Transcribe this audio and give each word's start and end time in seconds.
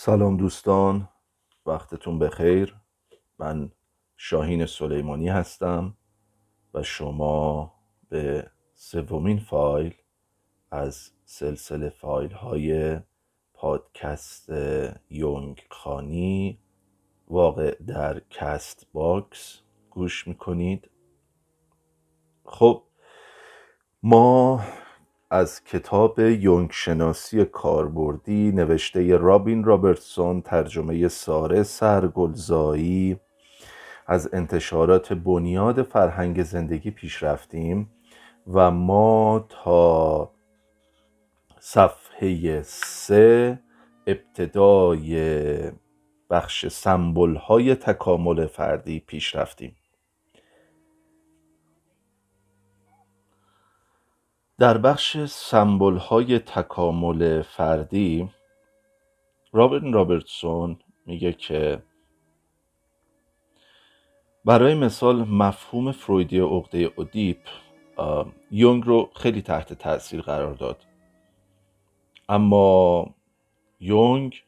سلام 0.00 0.36
دوستان 0.36 1.08
وقتتون 1.66 2.18
بخیر. 2.18 2.76
من 3.38 3.72
شاهین 4.16 4.66
سلیمانی 4.66 5.28
هستم 5.28 5.96
و 6.74 6.82
شما 6.82 7.74
به 8.08 8.50
سومین 8.74 9.38
فایل 9.38 9.94
از 10.70 11.10
سلسله 11.24 11.88
فایل 11.88 12.32
های 12.32 13.00
پادکست 13.54 14.48
یونگ 15.10 15.66
خوانی 15.70 16.58
واقع 17.28 17.74
در 17.86 18.20
Castbox 18.30 19.60
گوش 19.90 20.28
می‌کنید. 20.28 20.90
خب 22.44 22.82
ما 24.02 24.60
از 25.30 25.64
کتاب 25.64 26.18
یونگ 26.18 26.70
شناسی 26.72 27.44
کاربردی 27.44 28.52
نوشته 28.52 29.16
رابین 29.16 29.64
رابرتسون 29.64 30.42
ترجمه 30.42 31.08
ساره 31.08 31.62
سرگلزایی. 31.62 33.20
از 34.06 34.28
انتشارات 34.32 35.12
بنیاد 35.12 35.82
فرهنگ 35.82 36.42
زندگی 36.42 36.90
پیش 36.90 37.22
رفتیم 37.22 37.90
و 38.52 38.70
ما 38.70 39.46
تا 39.48 40.30
صفحه 41.60 42.62
سه 42.62 43.58
ابتدای 44.06 45.72
بخش 46.30 46.66
سمبل 46.68 47.34
های 47.34 47.74
تکامل 47.74 48.46
فردی 48.46 49.00
پیش 49.00 49.36
رفتیم 49.36 49.76
در 54.58 54.78
بخش 54.78 55.16
سمبل 55.24 55.96
های 55.96 56.38
تکامل 56.38 57.42
فردی 57.42 58.30
رابرت 59.52 59.82
رابرتسون 59.94 60.78
میگه 61.06 61.32
که 61.32 61.82
برای 64.44 64.74
مثال 64.74 65.16
مفهوم 65.16 65.92
فرویدی 65.92 66.40
عقده 66.40 66.78
اودیپ 66.96 67.38
یونگ 68.50 68.84
رو 68.86 69.10
خیلی 69.16 69.42
تحت 69.42 69.72
تاثیر 69.72 70.20
قرار 70.20 70.54
داد. 70.54 70.86
اما 72.28 73.14
یونگ 73.80 74.42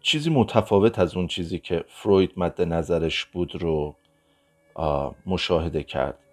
چیزی 0.00 0.30
متفاوت 0.30 0.98
از 0.98 1.16
اون 1.16 1.26
چیزی 1.26 1.58
که 1.58 1.84
فروید 1.88 2.32
مد 2.36 2.62
نظرش 2.62 3.24
بود 3.24 3.54
رو 3.54 3.94
مشاهده 5.26 5.82
کرد. 5.82 6.23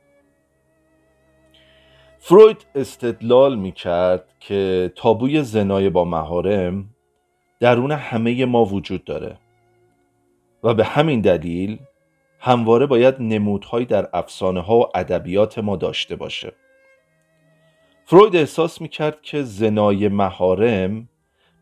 فروید 2.23 2.65
استدلال 2.75 3.55
می 3.55 3.71
کرد 3.71 4.35
که 4.39 4.91
تابوی 4.95 5.43
زنای 5.43 5.89
با 5.89 6.05
مهارم 6.05 6.89
درون 7.59 7.91
همه 7.91 8.45
ما 8.45 8.65
وجود 8.65 9.03
داره 9.03 9.37
و 10.63 10.73
به 10.73 10.83
همین 10.83 11.21
دلیل 11.21 11.79
همواره 12.39 12.85
باید 12.85 13.15
نمودهایی 13.19 13.85
در 13.85 14.09
افسانه 14.13 14.61
ها 14.61 14.79
و 14.79 14.85
ادبیات 14.95 15.59
ما 15.59 15.75
داشته 15.75 16.15
باشه. 16.15 16.53
فروید 18.05 18.35
احساس 18.35 18.81
می 18.81 18.89
کرد 18.89 19.21
که 19.21 19.43
زنای 19.43 20.07
مهارم 20.07 21.09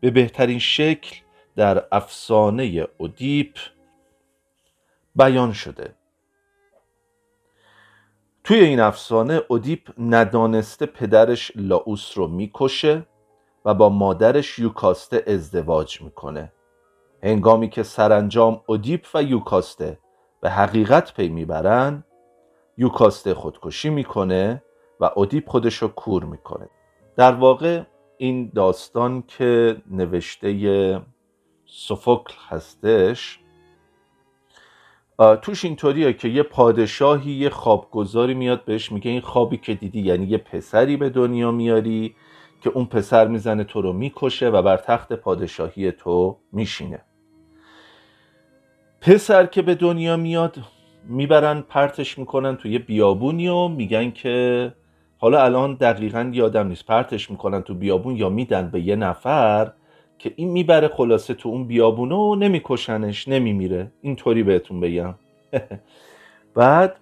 به 0.00 0.10
بهترین 0.10 0.58
شکل 0.58 1.16
در 1.56 1.84
افسانه 1.92 2.86
اودیپ 2.98 3.56
بیان 5.16 5.52
شده. 5.52 5.94
توی 8.50 8.60
این 8.60 8.80
افسانه 8.80 9.42
اودیپ 9.48 9.90
ندانسته 9.98 10.86
پدرش 10.86 11.52
لاوس 11.56 12.18
رو 12.18 12.28
می‌کشه 12.28 13.06
و 13.64 13.74
با 13.74 13.88
مادرش 13.88 14.58
یوکاسته 14.58 15.24
ازدواج 15.26 16.02
می‌کنه. 16.02 16.52
هنگامی 17.22 17.68
که 17.68 17.82
سرانجام 17.82 18.60
اودیپ 18.66 19.06
و 19.14 19.22
یوکاسته 19.22 19.98
به 20.40 20.50
حقیقت 20.50 21.14
پی 21.14 21.28
می‌برن 21.28 22.04
یوکاسته 22.78 23.34
خودکشی 23.34 23.90
می‌کنه 23.90 24.62
و 25.00 25.10
اودیپ 25.16 25.48
خودش 25.48 25.74
رو 25.74 25.88
کور 25.88 26.24
می‌کنه. 26.24 26.68
در 27.16 27.32
واقع 27.32 27.82
این 28.16 28.52
داستان 28.54 29.24
که 29.28 29.76
نوشته 29.90 31.00
سوفوکل 31.66 32.34
هستش 32.48 33.39
توش 35.42 35.64
اینطوریه 35.64 36.12
که 36.12 36.28
یه 36.28 36.42
پادشاهی 36.42 37.32
یه 37.32 37.50
خوابگذاری 37.50 38.34
میاد 38.34 38.64
بهش 38.64 38.92
میگه 38.92 39.10
این 39.10 39.20
خوابی 39.20 39.56
که 39.56 39.74
دیدی 39.74 40.00
یعنی 40.00 40.26
یه 40.26 40.38
پسری 40.38 40.96
به 40.96 41.10
دنیا 41.10 41.50
میاری 41.50 42.14
که 42.62 42.70
اون 42.70 42.84
پسر 42.84 43.28
می‌زنه 43.28 43.64
تو 43.64 43.82
رو 43.82 43.92
می‌کشه 43.92 44.48
و 44.48 44.62
بر 44.62 44.76
تخت 44.76 45.12
پادشاهی 45.12 45.92
تو 45.92 46.36
میشینه. 46.52 47.00
پسر 49.00 49.46
که 49.46 49.62
به 49.62 49.74
دنیا 49.74 50.16
میاد 50.16 50.56
می‌برن 51.04 51.60
پرتش 51.60 52.18
می‌کنن 52.18 52.56
توی 52.56 52.78
بیابونی 52.78 53.48
و 53.48 53.68
میگن 53.68 54.10
که 54.10 54.72
حالا 55.18 55.44
الان 55.44 55.74
دقیقا 55.74 56.30
یادم 56.32 56.66
نیست 56.68 56.86
پرتش 56.86 57.30
می‌کنن 57.30 57.62
تو 57.62 57.74
بیابون 57.74 58.16
یا 58.16 58.28
میدن 58.28 58.70
به 58.70 58.80
یه 58.80 58.96
نفر 58.96 59.72
که 60.20 60.32
این 60.36 60.50
می‌بره 60.50 60.88
خلاصه 60.88 61.34
تو 61.34 61.48
اون 61.48 61.64
بیابونه 61.64 62.14
و 62.14 62.34
نمیکشنش 62.34 63.28
نمیمیره. 63.28 63.92
اینطوری 64.02 64.42
بهتون 64.42 64.80
بگم. 64.80 65.14
بعد 66.54 66.96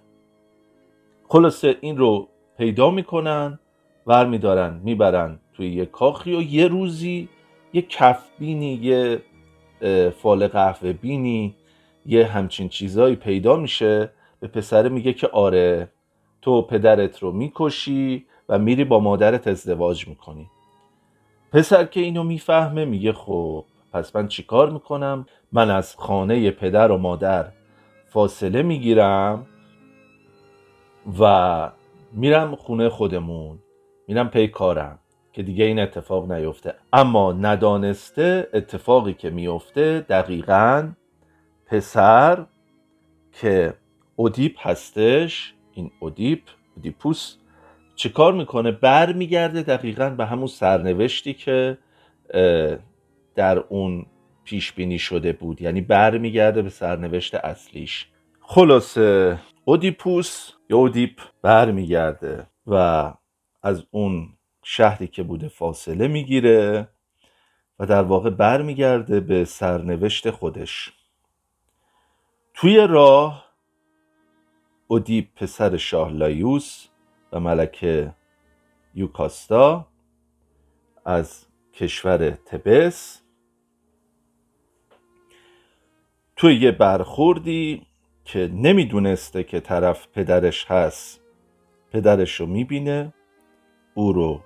خلاصه 1.27 1.75
این 1.81 1.97
رو 1.97 2.27
پیدا 2.57 2.91
می‌کنن 2.91 3.59
ور 4.07 4.25
میدارن 4.25 4.81
می‌برن 4.83 5.39
توی 5.53 5.69
یه 5.69 5.85
کاخی 5.85 6.35
و 6.35 6.41
یه 6.41 6.67
روزی 6.67 7.29
یه 7.73 7.81
کف 7.81 8.23
بینی 8.39 8.73
یه 8.73 9.21
فال 10.11 10.47
قهوه 10.47 10.93
بینی 10.93 11.55
یه 12.05 12.25
همچین 12.25 12.69
چیزایی 12.69 13.15
پیدا 13.15 13.55
میشه. 13.55 14.11
به 14.39 14.47
پسره 14.47 14.89
میگه 14.89 15.13
که 15.13 15.27
آره 15.27 15.91
تو 16.41 16.61
پدرت 16.61 17.19
رو 17.19 17.31
می‌کشی 17.31 18.25
و 18.49 18.59
میری 18.59 18.83
با 18.83 18.99
مادرت 18.99 19.47
ازدواج 19.47 20.07
می‌کنی. 20.07 20.49
پسر 21.51 21.85
که 21.85 21.99
اینو 21.99 22.23
می‌فهمه 22.23 22.85
میگه 22.85 23.13
خب 23.13 23.65
پس 23.93 24.15
من 24.15 24.27
چیکار 24.27 24.69
می‌کنم؟ 24.69 25.25
من 25.51 25.69
از 25.71 25.95
خانه 25.95 26.51
پدر 26.51 26.91
و 26.91 26.97
مادر 26.97 27.51
فاصله 28.05 28.61
می‌گیرم 28.61 29.45
و 31.19 31.71
میرم 32.11 32.55
خونه 32.55 32.89
خودمون. 32.89 33.59
میرم 34.07 34.29
پی 34.29 34.47
کارم 34.47 34.99
که 35.33 35.43
دیگه 35.43 35.65
این 35.65 35.79
اتفاق 35.79 36.31
نیفته. 36.31 36.75
اما 36.93 37.33
ندانسته 37.33 38.47
اتفاقی 38.53 39.13
که 39.13 39.29
میفته 39.29 40.05
دقیقا 40.09 40.91
پسر 41.65 42.45
که 43.33 43.73
اودیپ 44.15 44.67
هستش 44.67 45.53
این 45.73 45.91
اودیپ 45.99 46.41
اودیپوس 46.75 47.35
چیکار 47.99 48.33
می‌کنه؟ 48.33 48.71
بر 48.71 49.13
میگرده 49.13 49.61
دقیقا 49.61 50.09
به 50.09 50.25
همون 50.25 50.47
سرنوشتی 50.47 51.33
که 51.33 51.77
در 53.35 53.59
اون 53.59 54.05
پیش 54.43 54.73
بینی 54.73 54.99
شده 54.99 55.33
بود. 55.33 55.61
یعنی 55.61 55.81
بر 55.81 56.17
میگرده 56.17 56.61
به 56.61 56.69
سرنوشت 56.69 57.35
اصلیش. 57.35 58.07
خلاصه 58.41 59.39
اودیپوس 59.65 60.51
یا 60.69 60.77
اودیپ 60.77 61.21
بر 61.41 61.71
میگرده 61.71 62.47
و 62.67 63.13
از 63.63 63.85
اون 63.91 64.29
شهری 64.63 65.07
که 65.07 65.23
بوده 65.23 65.47
فاصله 65.47 66.07
می‌گیره 66.07 66.87
و 67.79 67.85
در 67.85 68.03
واقع 68.03 68.29
بر 68.29 68.61
میگرده 68.61 69.19
به 69.19 69.45
سرنوشت 69.45 70.29
خودش. 70.29 70.93
توی 72.53 72.87
راه 72.89 73.45
اودیپ 74.87 75.27
پسر 75.35 75.77
شاه 75.77 76.11
لایوس 76.11 76.88
و 77.31 77.39
ملکه 77.39 78.13
یوکاستا 78.95 79.87
از 81.05 81.45
کشور 81.73 82.29
تبس. 82.29 83.21
توی 86.35 86.55
یه 86.55 86.71
برخوردی 86.71 87.87
که 88.25 88.51
نمی‌دونسته 88.53 89.43
که 89.43 89.59
طرف 89.59 90.07
پدرش 90.07 90.65
هست 90.65 91.21
پدرش 91.91 92.35
رو 92.35 92.45
می‌بینه 92.45 93.13
او 93.93 94.13
رو 94.13 94.43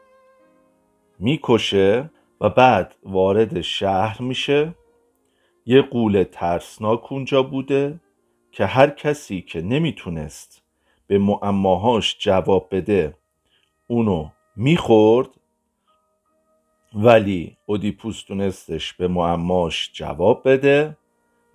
می‌کشه 1.20 2.10
و 2.42 2.50
بعد 2.50 2.96
وارد 3.04 3.62
شهر 3.62 4.22
میشه. 4.22 4.76
یه 5.66 5.82
قول 5.82 6.24
ترسناک 6.32 7.12
اونجا 7.12 7.44
بوده 7.44 8.00
که 8.52 8.66
هر 8.66 8.90
کسی 8.90 9.42
که 9.42 9.62
نمی‌تونست 9.62 10.63
به 11.14 11.20
معماهاش 11.20 12.18
جواب 12.20 12.68
بده. 12.72 13.18
اونو 13.88 14.30
می‌خورد 14.56 15.30
ولی 16.94 17.58
اودیپوس 17.66 18.24
تونستش 18.24 18.94
به 18.94 19.08
معماش 19.08 19.92
جواب 19.94 20.42
بده 20.46 20.98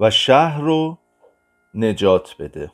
و 0.01 0.11
شهر 0.11 0.61
رو 0.61 0.99
نجات 1.75 2.35
بده. 2.39 2.73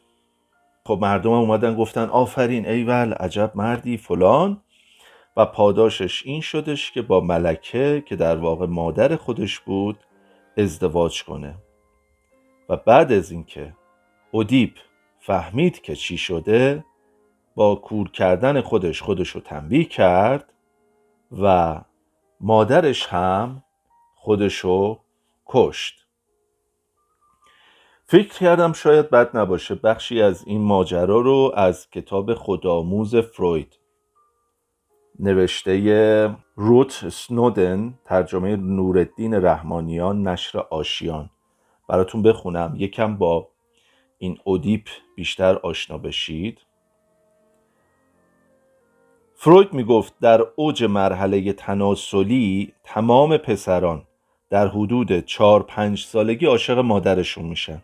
خب 0.86 0.98
مردم 1.02 1.30
اومدن 1.30 1.76
گفتن 1.76 2.08
آفرین 2.08 2.66
ایول 2.66 3.12
عجب 3.12 3.52
مردی 3.54 3.96
فلان. 3.96 4.62
و 5.36 5.46
پاداشش 5.46 6.26
این 6.26 6.40
شدش 6.40 6.92
که 6.92 7.02
با 7.02 7.20
ملکه 7.20 8.04
که 8.06 8.16
در 8.16 8.36
واقع 8.36 8.66
مادر 8.66 9.16
خودش 9.16 9.60
بود 9.60 9.98
ازدواج 10.56 11.24
کنه. 11.24 11.54
و 12.68 12.76
بعد 12.76 13.12
از 13.12 13.30
اینکه 13.30 13.76
اودیپ 14.30 14.72
فهمید 15.26 15.82
که 15.82 15.96
چی 15.96 16.18
شده 16.18 16.84
با 17.54 17.74
کور 17.74 18.10
کردن 18.10 18.60
خودش 18.60 19.02
خودش 19.02 19.28
رو 19.28 19.40
تنبیه 19.40 19.84
کرد 19.84 20.52
و 21.42 21.80
مادرش 22.40 23.06
هم 23.06 23.64
خودش 24.14 24.56
رو 24.56 25.00
کشت. 25.46 26.06
فکر 28.04 28.38
کردم 28.38 28.72
شاید 28.72 29.10
بد 29.10 29.36
نباشه 29.36 29.74
بخشی 29.74 30.22
از 30.22 30.44
این 30.46 30.60
ماجرا 30.60 31.20
رو 31.20 31.52
از 31.54 31.90
کتاب 31.90 32.34
خودآموز 32.34 33.16
فروید. 33.16 33.78
نوشته 35.18 36.36
روت 36.56 37.08
سنودن 37.08 37.98
ترجمه 38.04 38.56
نورالدین 38.56 39.34
رحمانیان 39.34 40.28
نشر 40.28 40.58
آشیان. 40.58 41.30
براتون 41.88 42.22
بخونم 42.22 42.74
یکم 42.76 43.16
با 43.16 43.53
این 44.24 44.38
اودیپ 44.44 44.88
بیشتر 45.16 45.54
آشنا 45.56 45.98
بشید. 45.98 46.58
فروید 49.34 49.72
می‌گفت 49.72 50.14
در 50.20 50.40
اوج 50.56 50.84
مرحله 50.84 51.52
تناسلی 51.52 52.72
تمام 52.84 53.36
پسران 53.36 54.02
در 54.50 54.66
حدود 54.68 55.20
چهار 55.20 55.62
پنج 55.62 56.04
سالگی 56.04 56.46
عاشق 56.46 56.78
مادرشون 56.78 57.44
میشن. 57.44 57.82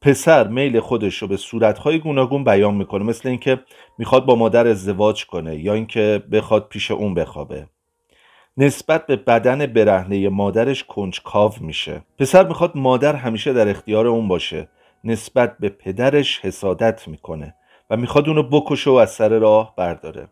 پسر 0.00 0.48
میل 0.48 0.80
خودش 0.80 1.16
رو 1.16 1.28
به 1.28 1.36
صورتهای 1.36 1.98
گوناگون 1.98 2.44
بیان 2.44 2.74
می‌کنه 2.74 3.04
مثل 3.04 3.28
اینکه 3.28 3.60
می‌خواد 3.98 4.26
با 4.26 4.34
مادر 4.34 4.66
ازدواج 4.66 5.26
کنه 5.26 5.56
یا 5.56 5.74
اینکه 5.74 6.22
بخواد 6.32 6.68
پیش 6.68 6.90
اون 6.90 7.14
بخوابه. 7.14 7.68
نسبت 8.60 9.06
به 9.06 9.16
بدن 9.16 9.66
برهنه 9.66 10.28
مادرش 10.28 10.84
کنجکاو 10.84 11.52
میشه. 11.60 12.02
پسر 12.18 12.48
می‌خواد 12.48 12.72
مادر 12.74 13.16
همیشه 13.16 13.52
در 13.52 13.68
اختیار 13.68 14.06
اون 14.06 14.28
باشه. 14.28 14.68
نسبت 15.04 15.56
به 15.60 15.68
پدرش 15.68 16.40
حسادت 16.40 17.08
می‌کنه 17.08 17.54
و 17.90 17.96
می‌خواد 17.96 18.28
اونو 18.28 18.42
بکشه 18.42 18.90
و 18.90 18.94
از 18.94 19.10
سر 19.10 19.28
راه 19.28 19.74
برداره. 19.76 20.28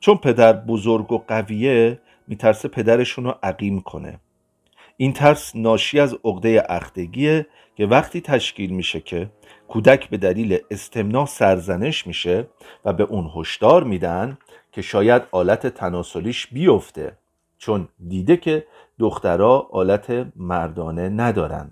چون 0.00 0.16
پدر 0.16 0.52
بزرگ 0.52 1.12
و 1.12 1.24
قویه 1.28 2.00
میترسه 2.28 2.68
پدرشون 2.68 3.34
عقیم 3.42 3.80
کنه. 3.80 4.20
این 4.96 5.12
ترس 5.12 5.56
ناشی 5.56 6.00
از 6.00 6.16
عقده 6.24 6.66
اختگیه 6.68 7.46
که 7.76 7.86
وقتی 7.86 8.20
تشکیل 8.20 8.70
میشه 8.70 9.00
که 9.00 9.30
کودک 9.68 10.08
به 10.08 10.16
دلیل 10.16 10.58
استمنا 10.70 11.26
سرزنش 11.26 12.06
میشه 12.06 12.46
و 12.84 12.92
به 12.92 13.04
اون 13.04 13.30
هشدار 13.36 13.84
میدن 13.84 14.38
که 14.72 14.82
شاید 14.82 15.22
آلت 15.30 15.66
تناسلیش 15.66 16.46
بیفته. 16.46 17.16
چون 17.64 17.88
دیده 18.08 18.36
که 18.36 18.66
دخترها 18.98 19.68
آلت 19.72 20.26
مردانه 20.36 21.08
ندارن. 21.08 21.70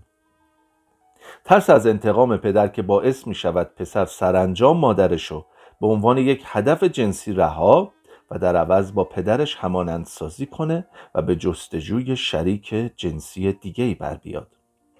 ترس 1.44 1.70
از 1.70 1.86
انتقام 1.86 2.36
پدر 2.36 2.68
که 2.68 2.82
باعث 2.82 3.26
می 3.26 3.34
شود 3.34 3.74
پسر 3.74 4.04
سرانجام 4.04 4.76
مادرشو 4.76 5.46
به 5.80 5.86
عنوان 5.86 6.18
یک 6.18 6.42
هدف 6.46 6.84
جنسی 6.84 7.32
رها 7.32 7.92
و 8.30 8.38
در 8.38 8.56
عوض 8.56 8.92
با 8.92 9.04
پدرش 9.04 9.56
همانندسازی 9.56 10.46
کنه 10.46 10.86
و 11.14 11.22
به 11.22 11.36
جستجوی 11.36 12.16
شریک 12.16 12.74
جنسی 12.96 13.52
دیگه 13.52 13.84
ای 13.84 13.94
بر 13.94 14.14
بیاد. 14.14 14.48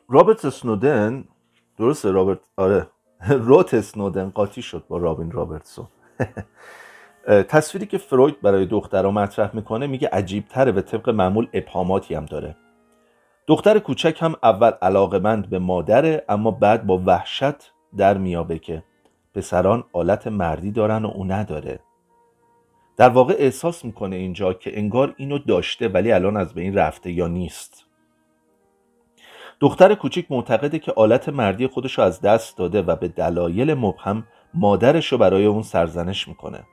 رابرت 0.08 0.48
سنودن 0.48 1.24
درسته 1.78 2.10
رابرت؟ 2.10 2.38
آره. 2.56 2.86
روت 3.48 3.80
سنودن 3.80 4.30
قاطی 4.30 4.62
شد 4.62 4.84
با 4.88 4.98
رابین 4.98 5.30
رابرتسون. 5.30 5.88
تصویری 7.28 7.86
که 7.86 7.98
فروید 7.98 8.40
برای 8.40 8.66
دخترها 8.66 9.10
مطرح 9.10 9.56
می‌کنه 9.56 9.86
میگه 9.86 10.08
عجیب 10.12 10.48
تره 10.48 10.72
و 10.72 10.80
طبق 10.80 11.08
معمول 11.08 11.48
ابهاماتی 11.52 12.14
هم 12.14 12.24
داره. 12.24 12.56
دختر 13.46 13.78
کوچک 13.78 14.18
هم 14.20 14.34
اول 14.42 14.70
علاقمند 14.82 15.50
به 15.50 15.58
مادره 15.58 16.24
اما 16.28 16.50
بعد 16.50 16.86
با 16.86 17.02
وحشت 17.06 17.72
در 17.96 18.18
میابه 18.18 18.58
که 18.58 18.82
پسران 19.34 19.84
آلت 19.92 20.26
مردی 20.26 20.70
دارن 20.70 21.04
و 21.04 21.08
او 21.08 21.24
نداره. 21.24 21.80
در 22.96 23.08
واقع 23.08 23.34
احساس 23.38 23.84
می‌کنه 23.84 24.16
اینجا 24.16 24.52
که 24.52 24.78
انگار 24.78 25.14
اینو 25.16 25.38
داشته 25.38 25.88
ولی 25.88 26.12
الان 26.12 26.36
از 26.36 26.54
بین 26.54 26.74
رفته 26.74 27.12
یا 27.12 27.28
نیست. 27.28 27.86
دختر 29.60 29.94
کوچیک 29.94 30.26
معتقده 30.30 30.78
که 30.78 30.92
آلت 30.92 31.28
مردی 31.28 31.66
خودش 31.66 31.98
رو 31.98 32.04
از 32.04 32.20
دست 32.20 32.58
داده 32.58 32.82
و 32.82 32.96
به 32.96 33.08
دلایل 33.08 33.74
مبهم 33.74 34.24
مادرش 34.54 35.12
رو 35.12 35.18
برای 35.18 35.46
اون 35.46 35.62
سرزنش 35.62 36.28
می‌کنه. 36.28 36.64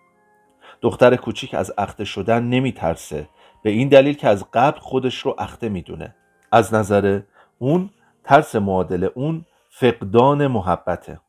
دختر 0.82 1.16
کوچیک 1.16 1.54
از 1.54 1.72
اخته 1.78 2.06
شدن 2.06 2.44
نمیترسه. 2.44 3.30
به 3.64 3.70
این 3.70 3.90
دلیل 3.90 4.14
که 4.14 4.28
از 4.28 4.46
قبل 4.54 4.80
خودش 4.80 5.18
رو 5.18 5.36
اخته 5.38 5.70
می‌دونه. 5.70 6.16
از 6.52 6.74
نظر 6.74 7.22
اون 7.60 7.90
ترس 8.24 8.56
معادل 8.56 9.10
اون 9.16 9.46
فقدان 9.70 10.48
محبته. 10.48 11.20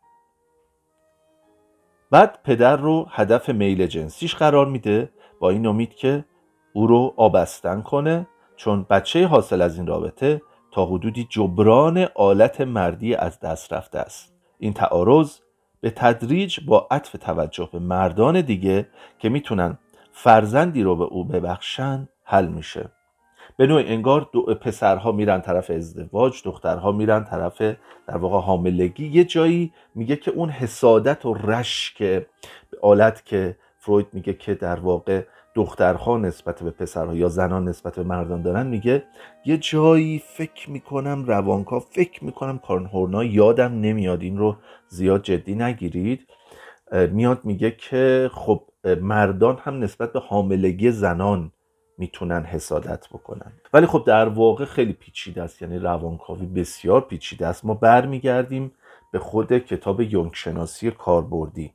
بعد 2.10 2.38
پدر 2.44 2.76
رو 2.76 3.06
هدف 3.10 3.48
میل 3.48 3.86
جنسیش 3.86 4.34
قرار 4.34 4.66
میده. 4.66 5.10
با 5.40 5.50
این 5.50 5.66
امید 5.66 5.94
که 5.94 6.24
او 6.72 6.86
رو 6.86 7.14
آبستن 7.16 7.80
کنه 7.80 8.26
چون 8.56 8.86
بچه 8.90 9.26
حاصل 9.26 9.62
از 9.62 9.76
این 9.76 9.86
رابطه 9.86 10.42
تا 10.70 10.86
حدودی 10.86 11.26
جبران 11.30 12.06
آلت 12.14 12.60
مردی 12.60 13.14
از 13.14 13.40
دست 13.40 13.72
رفته 13.72 13.98
است. 13.98 14.34
این 14.58 14.72
تعارض 14.72 15.38
به 15.80 15.90
تدریج 15.90 16.60
با 16.66 16.88
عطف 16.90 17.12
توجه 17.12 17.68
به 17.72 17.78
مردان 17.78 18.40
دیگه 18.40 18.86
که 19.18 19.28
می‌تونن 19.28 19.78
فرزندی 20.12 20.82
رو 20.82 20.96
به 20.96 21.04
او 21.04 21.24
ببخشن 21.24 22.08
حل 22.24 22.48
میشه. 22.48 22.88
به 23.56 23.66
نوع 23.66 23.82
انگار 23.86 24.28
دو 24.32 24.42
پسرها 24.42 25.12
میرن 25.12 25.40
طرف 25.40 25.70
ازدواج 25.70 26.42
دخترها 26.44 26.92
میرن 26.92 27.24
طرف 27.24 27.62
در 28.06 28.16
واقع 28.16 28.38
حاملگی. 28.46 29.06
یه 29.06 29.24
جایی 29.24 29.72
میگه 29.94 30.16
که 30.16 30.30
اون 30.30 30.50
حسادت 30.50 31.26
و 31.26 31.34
رشک 31.34 32.22
آلت 32.82 33.26
که 33.26 33.56
فروید 33.78 34.06
میگه 34.12 34.32
که 34.32 34.54
در 34.54 34.80
واقع 34.80 35.22
دخترها 35.60 36.18
نسبت 36.18 36.62
به 36.62 36.70
پسرها 36.70 37.14
یا 37.14 37.28
زنان 37.28 37.68
نسبت 37.68 37.96
به 37.96 38.02
مردان 38.02 38.42
دارن 38.42 38.66
میگه 38.66 39.02
یه 39.44 39.58
جایی 39.58 40.18
فکر 40.18 40.70
می‌کنم 40.70 41.24
روانکا 41.24 41.80
فکر 41.80 42.24
می‌کنم 42.24 42.58
کارن 42.58 42.88
یادم 43.26 43.80
نمیاد. 43.80 44.22
این 44.22 44.38
رو 44.38 44.56
زیاد 44.88 45.22
جدی 45.22 45.54
نگیرید. 45.54 46.26
میاد 47.10 47.44
میگه 47.44 47.70
که 47.70 48.30
خب 48.32 48.62
مردان 49.00 49.58
هم 49.62 49.78
نسبت 49.78 50.12
به 50.12 50.20
حاملگی 50.20 50.90
زنان 50.90 51.52
می‌تونن 51.98 52.44
حسادت 52.44 53.08
بکنن. 53.08 53.52
ولی 53.72 53.86
خب 53.86 54.02
در 54.06 54.28
واقع 54.28 54.64
خیلی 54.64 54.92
پیچیده 54.92 55.42
است. 55.42 55.62
یعنی 55.62 55.78
روانکاوی 55.78 56.46
بسیار 56.46 57.00
پیچیده 57.00 57.46
است. 57.46 57.64
ما 57.64 57.74
برمیگردیم 57.74 58.72
به 59.12 59.18
خود 59.18 59.58
کتاب 59.58 60.00
یونگ 60.00 60.30
شناسی 60.34 60.90
کاربردی. 60.90 61.72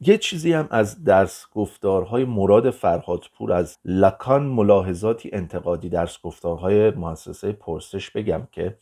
یه 0.00 0.18
چیزی 0.18 0.52
هم 0.52 0.68
از 0.70 1.04
درس 1.04 1.46
گفتارهای 1.52 2.24
مراد 2.24 2.70
فرهادپور 2.70 3.52
از 3.52 3.78
لکان 3.84 4.42
ملاحظاتی 4.42 5.30
انتقادی 5.32 5.88
درس 5.88 6.22
گفتارهای 6.22 6.90
مؤسسه 6.90 7.52
پرسش 7.52 8.10
بگم 8.10 8.48
که 8.52 8.76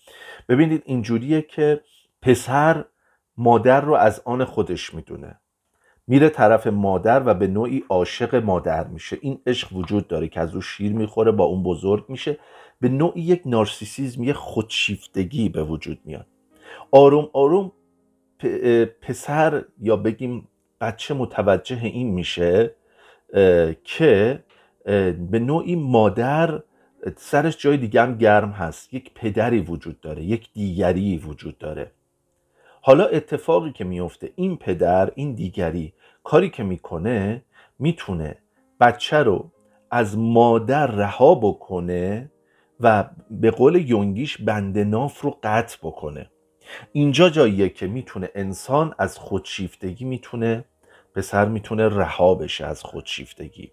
ببینید 0.49 0.83
اینجوریه 0.87 1.43
که 1.43 1.81
پسر 2.23 2.85
مادر 3.37 3.81
رو 3.81 3.95
از 3.95 4.23
آن 4.25 4.45
خودش 4.45 4.95
می‌دونه. 4.95 5.41
میره 6.07 6.29
طرف 6.29 6.67
مادر 6.67 7.23
و 7.27 7.35
به 7.35 7.47
نوعی 7.47 7.85
عاشق 7.89 8.35
مادر 8.35 8.87
میشه. 8.87 9.19
این 9.21 9.41
عشق 9.47 9.73
وجود 9.73 10.09
داره 10.09 10.29
که 10.29 10.41
از 10.41 10.55
او 10.55 10.61
شیر 10.61 10.93
می‌خوره 10.93 11.33
با 11.33 11.45
اون 11.45 11.63
بزرگ 11.63 12.05
میشه. 12.09 12.39
به 12.81 12.89
نوعی 12.89 13.21
یک 13.21 13.43
نارسیسیزم 13.47 14.25
یه 14.25 14.33
خودشیفتگی 14.33 15.49
به 15.49 15.65
وجود 15.65 15.99
میاد. 16.05 16.27
آروم 16.91 17.31
آروم 17.33 17.73
پسر 19.01 19.65
یا 19.81 19.97
بگیم 19.97 20.49
بچه 20.81 21.15
متوجه 21.15 21.85
این 21.85 22.11
میشه 22.11 22.75
که 23.85 24.45
به 25.31 25.39
نوعی 25.39 25.77
مادر 25.77 26.63
سرش 27.17 27.57
جای 27.59 27.77
دیگه 27.77 28.03
هم 28.03 28.19
گرم 28.19 28.51
هست. 28.51 28.95
یک 28.95 29.15
پدری 29.15 29.61
وجود 29.61 30.01
داره 30.01 30.23
یک 30.23 30.53
دیگری 30.53 31.19
وجود 31.19 31.59
داره. 31.59 31.91
حالا 32.81 33.07
اتفاقی 33.07 33.73
که 33.73 33.85
میفته 33.85 34.33
این 34.35 34.57
پدر 34.57 35.13
این 35.15 35.35
دیگری 35.35 35.93
کاری 36.25 36.51
که 36.51 36.63
می‌کنه 36.63 37.43
می‌تونه 37.79 38.37
بچه 38.81 39.17
رو 39.17 39.51
از 39.91 40.19
مادر 40.19 40.87
رها 40.87 41.35
بکنه 41.35 42.31
و 42.81 43.11
به 43.31 43.51
قول 43.51 43.91
یونگیش 43.91 44.39
بند 44.39 44.79
ناف 44.79 45.21
رو 45.21 45.39
قطع 45.43 45.77
بکنه. 45.83 46.31
اینجا 46.93 47.31
جاییه 47.31 47.69
که 47.69 47.87
می‌تونه 47.87 48.31
انسان 48.35 48.95
از 48.99 49.19
خودشیفتگی 49.19 50.05
می‌تونه 50.05 50.65
پسر 51.19 51.49
می‌تونه 51.49 51.89
رها 51.89 52.35
بشه 52.35 52.67
از 52.67 52.83
خودشیفتگی. 52.83 53.73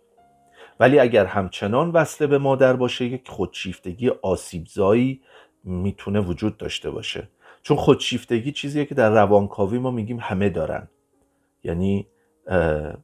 ولی 0.80 1.00
اگر 1.00 1.26
همچنان 1.26 1.92
وصله 1.92 2.28
به 2.28 2.38
مادر 2.38 2.74
باشه 2.74 3.06
یک 3.06 3.28
خودشیفتگی 3.28 4.10
آسیبزایی 4.10 5.22
می‌تونه 5.64 6.20
وجود 6.20 6.58
داشته 6.58 6.90
باشه. 6.90 7.28
چون 7.64 7.78
خودشیفتگی 7.78 8.52
چیزیه 8.52 8.86
که 8.86 8.96
در 8.96 9.10
روانکاوی 9.10 9.80
ما 9.80 9.92
میگیم 9.92 10.18
همه 10.22 10.50
دارن. 10.50 10.88
یعنی 11.64 12.08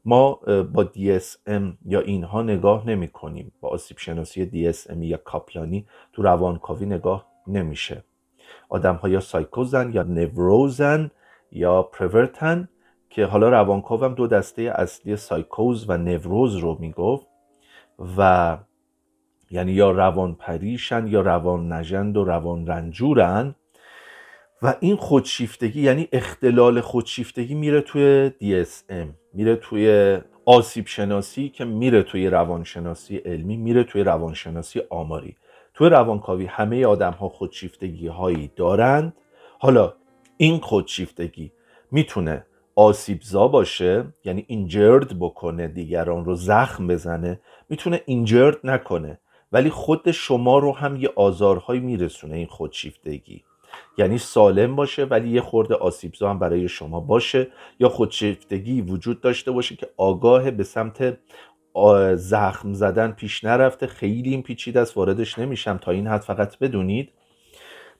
ما 0.05 0.33
با 0.73 0.85
DSM 0.95 1.61
یا 1.85 1.99
اینها 1.99 2.41
نگاه 2.41 2.87
نمی 2.87 3.07
کنیم 3.07 3.51
با 3.61 3.69
آسیب 3.69 3.97
شناسی 3.97 4.71
DSM 4.73 4.97
یا 4.97 5.17
کاپلانی 5.17 5.85
تو 6.13 6.21
روانکاوی 6.21 6.85
نگاه 6.85 7.27
نمیشه. 7.47 8.03
آدم 8.69 8.95
ها 8.95 9.09
یا 9.09 9.19
سایکوزن 9.19 9.91
یا 9.93 10.03
نوروزن 10.03 11.11
یا 11.51 11.83
پرورتن 11.83 12.69
که 13.11 13.25
حالا 13.25 13.49
روانکاو 13.49 14.03
هم 14.03 14.13
دو 14.13 14.27
دسته 14.27 14.61
اصلی 14.61 15.15
سایکوز 15.15 15.89
و 15.89 15.97
نوروز 15.97 16.55
رو 16.55 16.77
می‌گفت 16.79 17.27
و 18.17 18.57
یعنی 19.51 19.71
یا 19.71 19.91
روان 19.91 20.35
پریشن 20.35 21.07
یا 21.07 21.21
روان 21.21 21.73
نجند 21.73 22.17
و 22.17 22.23
روان 22.23 22.67
رنجورن 22.67 23.55
و 24.61 24.75
این 24.79 24.95
خودشیفتگی 24.95 25.81
یعنی 25.81 26.07
اختلال 26.11 26.81
خودشیفتگی 26.81 27.53
میره 27.53 27.81
توی 27.81 28.31
DSM 28.41 29.07
میره 29.33 29.55
توی 29.55 30.17
آسیب 30.45 30.87
شناسی 30.87 31.49
که 31.49 31.65
میره 31.65 32.03
توی 32.03 32.27
روانشناسی 32.27 33.17
علمی 33.17 33.57
میره 33.57 33.83
توی 33.83 34.03
روانشناسی 34.03 34.81
آماری. 34.89 35.35
توی 35.73 35.89
روانکاوی 35.89 36.45
همه 36.45 36.85
آدم 36.85 37.11
ها 37.11 37.29
خودشیفتگی 37.29 38.07
هایی 38.07 38.51
دارند. 38.55 39.13
حالا 39.59 39.93
این 40.37 40.59
خودشیفتگی 40.59 41.51
می‌تونه 41.91 42.45
آسیبزا 42.75 43.47
باشه 43.47 44.05
یعنی 44.25 44.45
اینجرد 44.47 45.19
بکنه 45.19 45.67
دیگران 45.67 46.25
رو 46.25 46.35
زخم 46.35 46.87
بزنه 46.87 47.39
می‌تونه 47.69 48.01
اینجرد 48.05 48.57
نکنه. 48.63 49.19
ولی 49.51 49.69
خود 49.69 50.11
شما 50.11 50.59
رو 50.59 50.75
هم 50.75 50.95
یه 50.95 51.09
آزارهایی 51.15 51.79
میرسونه 51.79 52.35
این 52.35 52.47
خودشیفتگی. 52.47 53.43
یعنی 53.97 54.17
سالم 54.17 54.75
باشه 54.75 55.05
ولی 55.05 55.29
یه 55.29 55.41
خورده 55.41 55.75
آسیبزا 55.75 56.29
هم 56.29 56.39
برای 56.39 56.67
شما 56.67 56.99
باشه. 56.99 57.47
یا 57.79 57.89
خودشیفتگی 57.89 58.81
وجود 58.81 59.21
داشته 59.21 59.51
باشه 59.51 59.75
که 59.75 59.89
آگاه 59.97 60.51
به 60.51 60.63
سمت 60.63 61.17
زخم 62.15 62.73
زدن 62.73 63.11
پیش 63.11 63.43
نرفته 63.43 63.87
خیلی 63.87 64.29
این 64.29 64.41
پیچیده 64.41 64.79
است 64.79 64.97
واردش 64.97 65.39
نمیشم 65.39 65.77
تا 65.77 65.91
این 65.91 66.07
حد 66.07 66.21
فقط 66.21 66.57
بدونید. 66.59 67.11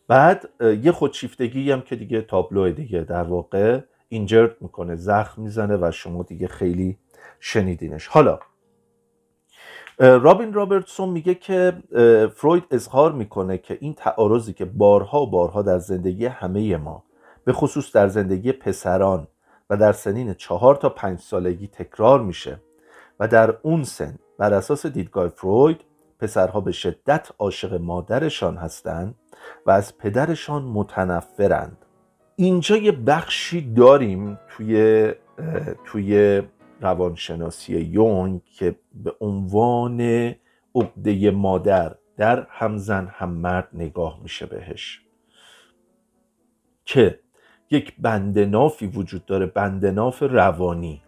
بعد 0.07 0.49
یه 0.83 0.91
خودشیفتگی 0.91 1.71
هم 1.71 1.81
که 1.81 1.95
دیگه 1.95 2.21
تابلو 2.21 2.71
دیگه 2.71 3.01
در 3.01 3.23
واقع. 3.23 3.79
اینجرد 4.11 4.61
می‌کنه 4.61 4.95
زخم 4.95 5.41
می‌زنه 5.41 5.77
و 5.77 5.91
شما 5.91 6.23
دیگه 6.23 6.47
خیلی 6.47 6.97
شنیدینش. 7.39 8.07
حالا 8.07 8.39
رابین 10.00 10.53
رابرتسون 10.53 11.09
میگه 11.09 11.35
که 11.35 11.83
فروید 12.35 12.63
اظهار 12.71 13.11
می‌کنه 13.11 13.57
که 13.57 13.77
این 13.81 13.93
تعارضی 13.93 14.53
که 14.53 14.65
بارها 14.65 15.21
و 15.21 15.29
بارها 15.29 15.61
در 15.61 15.79
زندگی 15.79 16.25
همه 16.25 16.77
ما 16.77 17.03
به 17.43 17.53
خصوص 17.53 17.91
در 17.91 18.07
زندگی 18.07 18.51
پسران 18.51 19.27
و 19.69 19.77
در 19.77 19.93
سنین 19.93 20.33
چهار 20.33 20.75
تا 20.75 20.89
پنج 20.89 21.19
سالگی 21.19 21.67
تکرار 21.67 22.21
میشه 22.21 22.61
و 23.19 23.27
در 23.27 23.57
اون 23.61 23.83
سن 23.83 24.19
بر 24.37 24.53
اساس 24.53 24.85
دیدگاه 24.85 25.27
فروید 25.27 25.81
پسرها 26.19 26.61
به 26.61 26.71
شدت 26.71 27.29
عاشق 27.39 27.74
مادرشان 27.74 28.57
هستند 28.57 29.15
و 29.65 29.71
از 29.71 29.97
پدرشان 29.97 30.63
متنفرند. 30.63 31.80
اینجا 32.41 32.77
یه 32.77 32.91
بخشی 32.91 33.73
داریم 33.73 34.39
توی 34.49 35.11
توی 35.85 36.41
روانشناسی 36.81 37.77
یونگ 37.77 38.41
که 38.43 38.75
به 39.03 39.15
عنوان 39.21 40.01
عقده 40.75 41.31
مادر 41.31 41.95
در 42.17 42.47
همزن 42.49 43.07
هم 43.11 43.29
مرد 43.29 43.67
نگاه 43.73 44.19
میشه 44.23 44.45
بهش. 44.45 45.01
که 46.85 47.19
یک 47.71 47.93
بندنافی 47.99 48.87
وجود 48.87 49.25
داره 49.25 49.45
بندناف 49.45 50.23
روانی 50.23 51.01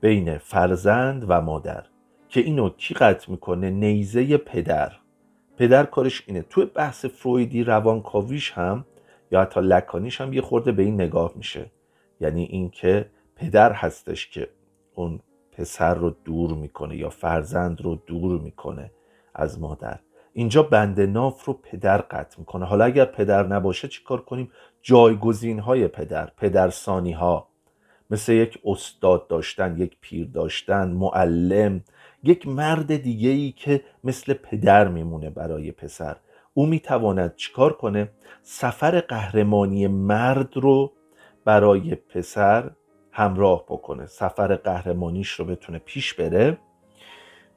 بین 0.00 0.38
فرزند 0.38 1.24
و 1.28 1.40
مادر 1.40 1.84
که 2.28 2.40
اینو 2.40 2.68
کی 2.68 2.94
قطع 2.94 3.30
می‌کنه؟ 3.30 3.70
نیزه 3.70 4.36
پدر. 4.36 4.92
پدر 5.56 5.84
کارش 5.84 6.22
اینه. 6.26 6.42
توی 6.42 6.64
بحث 6.64 7.04
فرویدی 7.04 7.64
روانکاویش 7.64 8.52
هم 8.52 8.84
یا 9.30 9.40
حتی 9.40 9.60
لکانیش 9.60 10.20
هم 10.20 10.32
یه 10.32 10.40
خورده 10.40 10.72
به 10.72 10.82
این 10.82 10.94
نگاه 10.94 11.32
میشه. 11.36 11.70
یعنی 12.20 12.44
اینکه 12.44 13.10
پدر 13.36 13.72
هستش 13.72 14.30
که 14.30 14.48
اون 14.94 15.20
پسر 15.52 15.94
رو 15.94 16.10
دور 16.24 16.54
می‌کنه 16.54 16.96
یا 16.96 17.10
فرزند 17.10 17.80
رو 17.80 17.94
دور 18.06 18.40
می‌کنه 18.40 18.90
از 19.34 19.60
مادر. 19.60 19.98
اینجا 20.32 20.62
بند 20.62 21.00
ناف 21.00 21.44
رو 21.44 21.52
پدر 21.52 21.98
قطع 21.98 22.38
می‌کنه. 22.38 22.64
حالا 22.64 22.84
اگر 22.84 23.04
پدر 23.04 23.46
نباشه 23.46 23.88
چیکار 23.88 24.20
کنیم؟ 24.20 24.50
جایگزین 24.82 25.58
های 25.58 25.88
پدر 25.88 26.30
پدرسانی 26.36 27.12
ها 27.12 27.48
مثل 28.10 28.32
یک 28.32 28.58
استاد 28.64 29.28
داشتن 29.28 29.76
یک 29.78 29.96
پیر 30.00 30.26
داشتن 30.26 30.90
معلم 30.90 31.84
یک 32.22 32.48
مرد 32.48 32.96
دیگه 32.96 33.28
ای 33.28 33.52
که 33.52 33.80
مثل 34.04 34.34
پدر 34.34 34.88
میمونه 34.88 35.30
برای 35.30 35.72
پسر. 35.72 36.16
او 36.58 36.66
می‌تواند 36.66 37.34
چیکار 37.34 37.72
کنه؟ 37.72 38.10
سفر 38.42 39.00
قهرمانی 39.00 39.86
مرد 39.86 40.56
رو 40.56 40.92
برای 41.44 41.94
پسر 41.94 42.70
همراه 43.12 43.64
بکنه. 43.68 44.06
سفر 44.06 44.56
قهرمانیش 44.56 45.30
رو 45.30 45.44
بتونه 45.44 45.78
پیش 45.78 46.14
بره. 46.14 46.58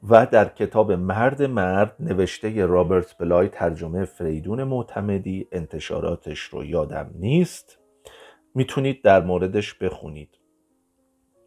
و 0.08 0.26
در 0.26 0.48
کتاب 0.48 0.92
مرد 0.92 1.42
مرد 1.42 1.96
نوشته 2.00 2.66
رابرت 2.66 3.18
بلای 3.18 3.48
ترجمه 3.48 4.04
فریدون 4.04 4.64
معتمدی 4.64 5.48
انتشاراتش 5.52 6.40
رو 6.40 6.64
یادم 6.64 7.10
نیست. 7.14 7.78
می‌تونید 8.54 9.02
در 9.02 9.24
موردش 9.24 9.74
بخونید. 9.74 10.38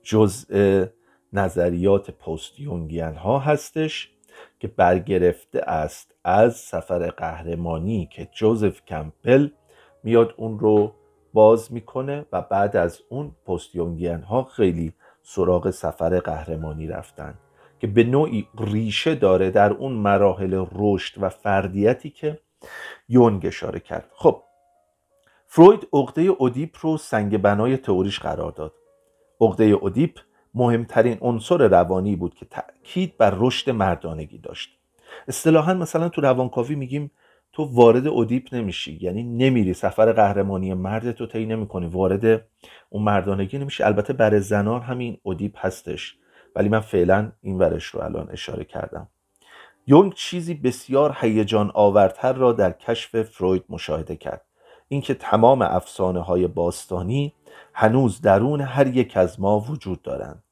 جزء 0.03 0.85
نظریات 1.33 2.11
پست 2.11 2.59
یونگیان 2.59 3.15
ها 3.15 3.39
هستش. 3.39 4.13
که 4.59 4.67
برگرفته 4.67 5.61
است 5.61 6.15
از 6.23 6.55
سفر 6.55 7.09
قهرمانی 7.09 8.09
که 8.11 8.27
جوزف 8.31 8.85
کمپل 8.85 9.49
میاد 10.03 10.33
اون 10.37 10.59
رو 10.59 10.93
باز 11.33 11.73
می‌کنه 11.73 12.25
و 12.31 12.41
بعد 12.41 12.75
از 12.75 13.01
اون 13.09 13.31
پست 13.47 13.75
ها 14.29 14.43
خیلی 14.43 14.93
سراغ 15.23 15.69
سفر 15.69 16.19
قهرمانی 16.19 16.87
رفتن 16.87 17.37
که 17.79 17.87
به 17.87 18.03
نوعی 18.03 18.47
ریشه 18.59 19.15
داره 19.15 19.51
در 19.51 19.71
اون 19.73 19.91
مراحل 19.91 20.65
رشد 20.75 21.23
و 21.23 21.29
فردیتی 21.29 22.09
که 22.09 22.39
یونگ 23.09 23.45
اشاره 23.45 23.79
کرد. 23.79 24.09
خب 24.13 24.43
فروید 25.47 25.87
عقده 25.93 26.21
اودیپ 26.21 26.75
رو 26.81 26.97
سنگ 26.97 27.37
بنای 27.37 27.77
تئوریش 27.77 28.19
قرار 28.19 28.51
داد. 28.51 28.73
عقده 29.41 29.63
اودیپ 29.63 30.19
مهمترین 30.53 31.17
عنصر 31.21 31.67
روانی 31.67 32.15
بود 32.15 32.35
که 32.35 32.45
تاکید 32.45 33.17
بر 33.17 33.33
رشد 33.37 33.69
مردانگی 33.69 34.37
داشت. 34.37 34.69
اصطلاحا 35.27 35.73
مثلا 35.73 36.09
تو 36.09 36.21
روانکاوی 36.21 36.75
میگیم 36.75 37.11
تو 37.53 37.63
وارد 37.63 38.07
اودیپ 38.07 38.53
نمیشی 38.55 38.97
یعنی 39.01 39.23
نمیری 39.23 39.73
سفر 39.73 40.11
قهرمانی 40.11 40.73
مرد 40.73 41.11
تو 41.11 41.27
طی 41.27 41.45
نمی‌کنی 41.45 41.87
وارد 41.87 42.45
اون 42.89 43.03
مردانگی 43.03 43.57
نمیشی. 43.57 43.83
البته 43.83 44.13
برای 44.13 44.39
زنان 44.39 44.81
همین 44.81 45.17
اودیپ 45.23 45.65
هستش. 45.65 46.17
ولی 46.55 46.69
من 46.69 46.79
فعلا 46.79 47.31
این 47.41 47.57
ورش 47.57 47.85
رو 47.85 48.01
الان 48.01 48.29
اشاره 48.31 48.63
کردم. 48.63 49.07
یونگ 49.87 50.13
چیزی 50.13 50.53
بسیار 50.53 51.17
هیجان 51.19 51.71
آورتر 51.73 52.33
را 52.33 52.51
در 52.51 52.71
کشف 52.71 53.21
فروید 53.21 53.63
مشاهده 53.69 54.15
کرد. 54.15 54.41
اینکه 54.87 55.13
تمام 55.13 55.61
افسانه 55.61 56.21
های 56.21 56.47
باستانی 56.47 57.33
هنوز 57.73 58.21
درون 58.21 58.61
هر 58.61 58.87
یک 58.87 59.17
از 59.17 59.39
ما 59.39 59.59
وجود 59.59 60.01
دارند. 60.01 60.42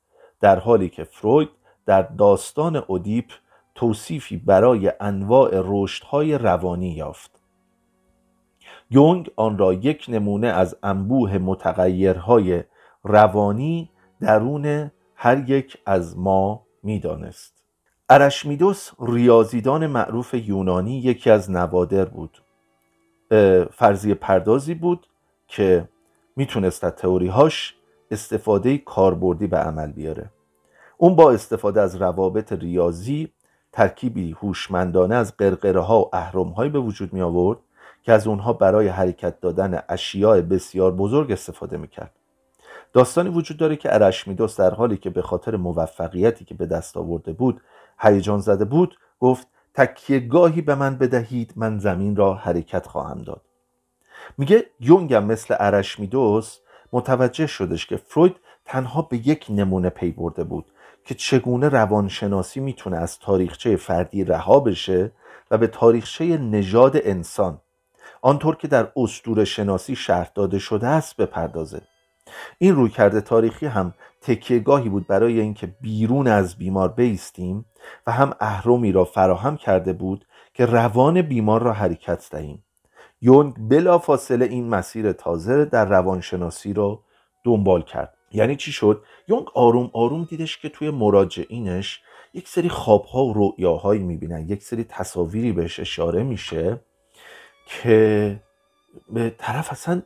در 0.41 0.59
حالی 0.59 0.89
که 0.89 1.03
فروید 1.03 1.49
در 1.85 2.01
داستان 2.01 2.75
اودیپ 2.75 3.31
توصیفی 3.75 4.37
برای 4.37 4.91
انواع 4.99 5.51
رشدهای 5.53 6.37
روانی 6.37 6.89
یافت. 6.89 7.41
یونگ 8.89 9.31
آن 9.35 9.57
را 9.57 9.73
یک 9.73 10.05
نمونه 10.09 10.47
از 10.47 10.75
انبوه 10.83 11.37
متغیرهای 11.37 12.63
روانی 13.03 13.89
درون 14.21 14.91
هر 15.15 15.49
یک 15.49 15.77
از 15.85 16.17
ما 16.17 16.65
می‌دانست. 16.83 17.63
ارشمیدس 18.09 18.91
ریاضیدان 18.99 19.87
معروف 19.87 20.33
یونانی 20.33 20.97
یکی 20.97 21.29
از 21.29 21.51
نوادر 21.51 22.05
بود. 22.05 22.37
فرضی 23.71 24.13
پردازی 24.13 24.73
بود 24.73 25.07
که 25.47 25.89
می‌تونست 26.35 26.83
از 26.83 26.95
تئوریهاش 26.95 27.75
استفاده 28.11 28.77
کاربردی 28.77 29.47
به 29.47 29.57
عمل 29.57 29.91
بیاره 29.91 30.29
اون 30.97 31.15
با 31.15 31.31
استفاده 31.31 31.81
از 31.81 31.95
روابط 31.95 32.53
ریاضی 32.53 33.31
ترکیبی 33.71 34.31
هوشمندانه 34.31 35.15
از 35.15 35.37
قرقره 35.37 35.79
ها 35.79 36.01
و 36.01 36.09
اهرم 36.13 36.53
به 36.53 36.79
وجود 36.79 37.13
می 37.13 37.21
آورد 37.21 37.59
که 38.03 38.13
از 38.13 38.27
اونها 38.27 38.53
برای 38.53 38.87
حرکت 38.87 39.39
دادن 39.39 39.83
اشیاء 39.89 40.41
بسیار 40.41 40.91
بزرگ 40.91 41.31
استفاده 41.31 41.77
می 41.77 41.87
کرد. 41.87 42.11
داستانی 42.93 43.29
وجود 43.29 43.57
داره 43.57 43.75
که 43.75 43.93
ارشمیدس 43.93 44.59
در 44.59 44.73
حالی 44.73 44.97
که 44.97 45.09
به 45.09 45.21
خاطر 45.21 45.55
موفقیتی 45.55 46.45
که 46.45 46.55
به 46.55 46.65
دست 46.65 46.97
آورده 46.97 47.33
بود 47.33 47.61
هیجان 47.99 48.39
زده 48.39 48.65
بود 48.65 48.97
گفت 49.19 49.47
تکیه 49.73 50.19
گاهی 50.19 50.61
به 50.61 50.75
من 50.75 50.97
بدهید 50.97 51.53
من 51.55 51.79
زمین 51.79 52.15
را 52.15 52.33
حرکت 52.33 52.87
خواهم 52.87 53.21
داد 53.21 53.41
میگه 54.37 54.65
یونگم 54.79 55.25
مثل 55.25 55.55
ارشمیدس 55.59 56.59
متوجه 56.93 57.47
شدش 57.47 57.85
که 57.85 57.97
فروید 57.97 58.35
تنها 58.65 59.01
به 59.01 59.27
یک 59.27 59.45
نمونه 59.49 59.89
پی 59.89 60.11
برده 60.11 60.43
بود 60.43 60.65
که 61.05 61.15
چگونه 61.15 61.69
روانشناسی 61.69 62.59
می‌تونه 62.59 62.97
از 62.97 63.19
تاریخچه 63.19 63.75
فردی 63.75 64.23
رها 64.23 64.59
بشه 64.59 65.11
و 65.51 65.57
به 65.57 65.67
تاریخچه 65.67 66.37
نژاد 66.37 66.97
انسان 67.03 67.61
آنطور 68.21 68.55
که 68.55 68.67
در 68.67 68.91
اسطوره 68.95 69.45
شناسی 69.45 69.95
شرط 69.95 70.33
داده 70.33 70.59
شده 70.59 70.87
است 70.87 71.17
بپردازه. 71.17 71.81
این 72.57 72.75
رویکرد 72.75 73.19
تاریخی 73.19 73.65
هم 73.65 73.93
تکیهگاهی 74.21 74.89
بود 74.89 75.07
برای 75.07 75.39
اینکه 75.39 75.67
بیرون 75.67 76.27
از 76.27 76.57
بیمار 76.57 76.89
بیستیم 76.89 77.65
و 78.07 78.11
هم 78.11 78.33
اهرمی 78.39 78.91
را 78.91 79.05
فراهم 79.05 79.57
کرده 79.57 79.93
بود 79.93 80.25
که 80.53 80.65
روان 80.65 81.21
بیمار 81.21 81.63
را 81.63 81.73
حرکت 81.73 82.29
دهیم. 82.31 82.63
یونگ 83.21 83.53
بلا 83.69 83.99
فاصله 83.99 84.45
این 84.45 84.69
مسیر 84.69 85.11
تازه 85.11 85.65
در 85.65 85.85
روانشناسی 85.85 86.73
را 86.73 86.99
دنبال 87.43 87.81
کرد. 87.81 88.17
یعنی 88.31 88.55
چی 88.55 88.71
شد؟ 88.71 89.03
یونگ 89.27 89.47
آروم 89.53 89.91
آروم 89.93 90.23
دیدش 90.23 90.57
که 90.57 90.69
توی 90.69 90.89
مراجعینش 90.89 92.01
یک 92.33 92.47
سری 92.47 92.69
خوابها 92.69 93.25
و 93.25 93.33
رؤیاهایی 93.33 94.03
می‌بینن. 94.03 94.49
یک 94.49 94.63
سری 94.63 94.83
تصاویری 94.83 95.51
بهش 95.51 95.79
اشاره 95.79 96.23
میشه 96.23 96.79
که 97.67 98.39
به 99.09 99.29
طرف 99.37 99.71
اصلا 99.71 100.01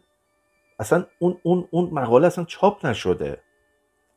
اصلا 0.80 1.06
اون, 1.19 1.38
اون, 1.43 1.67
اون 1.71 1.89
مقاله 1.89 2.28
اصلا 2.28 2.43
چاپ 2.43 2.86
نشده. 2.86 3.41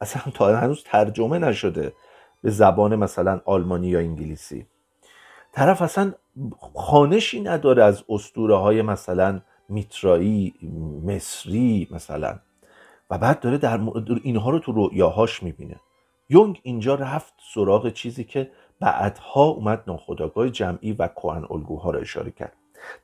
اصلا 0.00 0.32
تا 0.34 0.56
هنوز 0.56 0.84
ترجمه 0.84 1.38
نشده 1.38 1.92
به 2.42 2.50
زبان 2.50 2.96
مثلا 2.96 3.40
آلمانی 3.44 3.88
یا 3.88 3.98
انگلیسی. 3.98 4.66
طرف 5.52 5.82
اصلا 5.82 6.12
خانشی 6.74 7.40
نداره 7.40 7.85
از 7.85 8.05
اسطوره 8.09 8.57
های 8.57 8.83
مثلا 8.83 9.40
میترایی 9.68 10.55
مصری 11.07 11.88
مثلا. 11.90 12.38
و 13.11 13.18
بعد 13.18 13.40
داره 13.40 13.59
در 13.59 13.81
اینها 14.22 14.51
رو 14.51 14.59
تو 14.59 14.72
رؤیاهاش 14.72 15.42
می‌بینه. 15.42 15.77
یونگ 16.29 16.61
اینجا 16.62 16.94
رفت 16.94 17.35
سراغ 17.55 17.92
چیزی 17.92 18.24
که 18.24 18.51
بعدها 18.81 19.44
اومد 19.44 19.83
ناخداگاه 19.87 20.48
جمعی 20.51 20.92
و 20.92 21.09
کوهن 21.09 21.44
الگوها 21.51 21.90
رو 21.90 22.01
اشاره 22.01 22.31
کرد. 22.31 22.53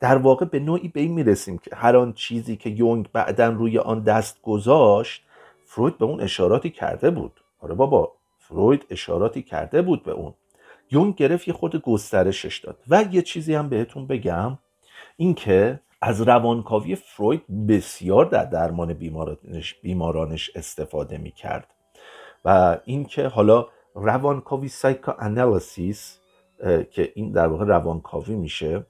در 0.01 0.16
واقع 0.16 0.47
به 0.47 0.59
نوعی 0.61 0.88
به 0.88 1.01
این 1.01 1.12
می‌رسیم 1.12 1.59
که 1.59 1.77
هر 1.77 1.97
آن 1.97 2.12
چیزی 2.12 2.57
که 2.57 2.70
یونگ 2.70 3.09
بعدا 3.12 3.49
روی 3.49 3.79
آن 3.79 4.01
دست 4.01 4.42
گذاشت 4.42 5.23
فروید 5.64 5.99
به 5.99 6.05
اون 6.05 6.20
اشاراتی 6.20 6.70
کرده 6.70 7.11
بود. 7.11 7.40
آره 7.61 7.75
بابا 7.75 8.12
فروید 8.38 8.87
اشاراتی 8.90 9.42
کرده 9.42 9.83
بود 9.83 10.03
به 10.03 10.12
اون. 10.12 10.35
یونگ 10.90 11.14
گرفت 11.14 11.49
یه 11.49 11.55
خود 11.55 11.83
گسترشش 11.83 12.59
داد. 12.59 12.79
و 12.88 13.05
یه 13.11 13.23
چیزی 13.23 13.55
هم 13.55 13.68
بهتون 13.68 14.07
بگم 14.07 14.59
اینکه 15.16 15.81
از 16.03 16.20
روانکاوی 16.20 16.94
فروید 16.94 17.66
بسیار 17.68 18.25
در 18.25 18.44
درمان 18.44 18.94
بیمارانش, 18.94 19.75
بیمارانش 19.83 20.51
استفاده 20.55 21.18
می 21.18 21.31
کرد 21.31 21.75
و 22.44 22.79
اینکه 22.85 23.29
حالا 23.29 23.66
روانکاوی 23.94 24.68
psychoanalysis 24.68 26.18
که 26.90 27.12
این 27.14 27.33
در 27.33 27.47
واقع 27.47 27.64
روانکاوی 27.64 28.35
میشه 28.35 28.87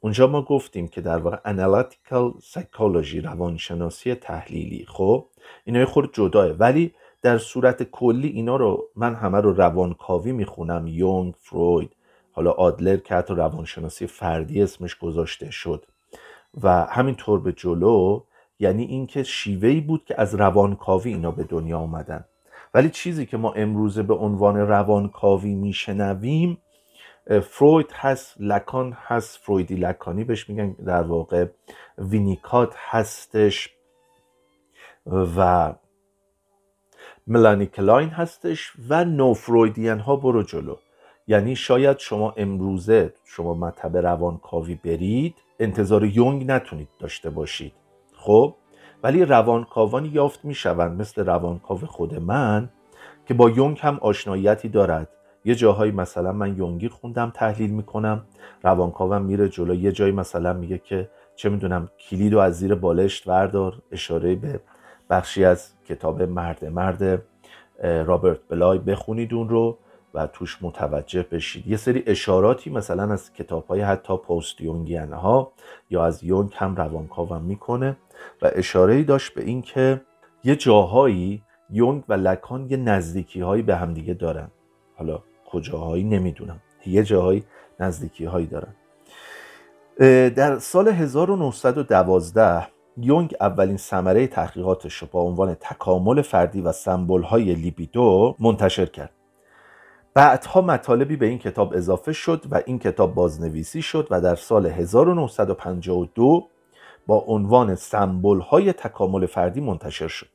اونجا 0.00 0.26
ما 0.26 0.42
گفتیم 0.42 0.88
که 0.88 1.00
در 1.00 1.18
واقع 1.18 1.36
analytical 1.44 2.32
psychology 2.42 3.20
روانشناسی 3.20 4.14
تحلیلی. 4.14 4.86
خب 4.88 5.26
اینا 5.64 5.86
خود 5.86 6.14
جداه 6.14 6.46
ولی 6.46 6.94
در 7.24 7.38
صورت 7.38 7.82
کلی 7.82 8.28
اینا 8.28 8.56
رو 8.56 8.88
من 8.96 9.14
همه 9.14 9.40
رو 9.40 9.52
روانکاوی 9.52 10.32
می‌خونم. 10.32 10.86
یونگ 10.86 11.34
فروید 11.38 11.96
حالا 12.32 12.50
آدلر 12.50 12.96
که 12.96 13.14
حتی 13.14 13.34
روانشناسی 13.34 14.06
فردی 14.06 14.62
اسمش 14.62 14.94
گذاشته 14.94 15.50
شد. 15.50 15.84
و 16.62 16.86
همینطور 16.90 17.40
به 17.40 17.52
جلو 17.52 18.20
یعنی 18.58 18.84
اینکه 18.84 19.22
شیوه‌ای 19.22 19.80
بود 19.80 20.04
که 20.04 20.20
از 20.20 20.34
روانکاوی 20.34 21.10
اینا 21.10 21.30
به 21.30 21.44
دنیا 21.44 21.78
آمدن. 21.78 22.24
ولی 22.74 22.90
چیزی 22.90 23.26
که 23.26 23.36
ما 23.36 23.52
امروزه 23.52 24.02
به 24.02 24.14
عنوان 24.14 24.56
روانکاوی 24.56 25.54
میشنویم 25.54 26.58
فروید 27.42 27.92
هست 27.92 28.36
لکان 28.40 28.96
هست 28.96 29.38
فرویدی 29.38 29.74
لکانی 29.74 30.24
بهش 30.24 30.48
میگن 30.48 30.72
در 30.72 31.02
واقع 31.02 31.46
وینیکات 31.98 32.74
هستش. 32.78 33.70
و 35.06 35.72
ملانی 37.26 37.66
کلاین 37.66 38.08
هستش 38.08 38.72
و 38.88 39.04
neo-Freudian 39.04 39.98
ها 39.98 40.16
برو 40.16 40.42
جلو. 40.42 40.76
یعنی 41.26 41.56
شاید 41.56 41.98
شما 41.98 42.34
امروزه 42.36 43.14
شما 43.24 43.54
مطب 43.54 43.96
روانکاوی 43.96 44.74
برید 44.74 45.34
انتظار 45.58 46.04
یونگ 46.04 46.50
نتونید 46.50 46.88
داشته 46.98 47.30
باشید. 47.30 47.72
خب 48.16 48.54
ولی 49.02 49.24
روانکاوانی 49.24 50.08
یافت 50.08 50.44
می‌شوند 50.44 51.00
مثل 51.00 51.24
روانکاو 51.24 51.78
خود 51.78 52.14
من 52.14 52.68
که 53.26 53.34
با 53.34 53.50
یونگ 53.50 53.78
هم 53.80 53.98
آشناییتی 54.02 54.68
دارد. 54.68 55.08
یه 55.44 55.54
جاهایی 55.54 55.92
مثلا 55.92 56.32
من 56.32 56.56
یونگی 56.56 56.88
خوندم 56.88 57.32
تحلیل 57.34 57.70
می‌کنم. 57.70 58.24
روانکاوم 58.62 59.22
میره 59.22 59.48
جلو 59.48 59.74
یه 59.74 59.92
جایی 59.92 60.12
مثلا 60.12 60.52
میگه 60.52 60.78
که 60.78 61.10
چه 61.36 61.48
می‌دونم 61.48 61.88
کلید 62.10 62.32
رو 62.32 62.38
از 62.38 62.58
زیر 62.58 62.74
بالشت 62.74 63.28
وردار 63.28 63.82
اشاره 63.92 64.34
به 64.34 64.60
بخشی 65.10 65.44
از 65.44 65.73
کتاب 65.84 66.22
مرد 66.22 66.64
مرد 66.64 67.22
رابرت 67.82 68.38
بلای 68.48 68.78
بخونید 68.78 69.34
اون 69.34 69.48
رو 69.48 69.78
و 70.14 70.26
توش 70.26 70.58
متوجه 70.62 71.22
بشید. 71.22 71.66
یه 71.66 71.76
سری 71.76 72.02
اشاراتی 72.06 72.70
مثلا 72.70 73.12
از 73.12 73.32
کتاب 73.32 73.66
های 73.66 73.80
حتی 73.80 74.16
پست 74.16 74.60
یونگین 74.60 75.12
ها 75.12 75.52
یا 75.90 76.04
از 76.04 76.24
یونگ 76.24 76.50
هم 76.54 76.76
روانکاوم 76.76 77.42
می‌کنه 77.42 77.96
و 78.42 78.50
اشاره 78.52 79.02
داشت 79.02 79.34
به 79.34 79.42
این 79.42 79.62
که 79.62 80.00
یه 80.44 80.56
جاهایی 80.56 81.42
یونگ 81.70 82.04
و 82.08 82.12
لکان 82.12 82.66
یه 82.70 82.76
نزدیکی 82.76 83.40
هایی 83.40 83.62
به 83.62 83.76
همدیگه 83.76 84.14
دارن. 84.14 84.48
حالا 84.96 85.22
کجاهایی 85.46 86.04
نمی‌دونم. 86.04 86.60
یه 86.86 87.02
جاهایی 87.02 87.44
نزدیکی 87.80 88.24
هایی 88.24 88.46
دارن 88.46 88.74
در 90.28 90.58
سال 90.58 90.88
1912 90.88 92.66
یونگ 92.96 93.34
اولین 93.40 93.76
ثمره 93.76 94.26
تحقیقاتش 94.26 94.94
رو 94.94 95.08
با 95.12 95.20
عنوان 95.20 95.54
تکامل 95.54 96.22
فردی 96.22 96.60
و 96.60 96.72
سمبل 96.72 97.22
های 97.22 97.54
لیبیدو 97.54 98.36
منتشر 98.38 98.86
کرد. 98.86 99.10
بعدها 100.14 100.60
مطالبی 100.60 101.16
به 101.16 101.26
این 101.26 101.38
کتاب 101.38 101.74
اضافه 101.74 102.12
شد 102.12 102.44
و 102.50 102.62
این 102.66 102.78
کتاب 102.78 103.14
بازنویسی 103.14 103.82
شد 103.82 104.06
و 104.10 104.20
در 104.20 104.34
سال 104.34 104.66
1952 104.66 106.48
با 107.06 107.18
عنوان 107.18 107.74
سمبل 107.74 108.40
های 108.40 108.72
تکامل 108.72 109.26
فردی 109.26 109.60
منتشر 109.60 110.08
شد. 110.08 110.28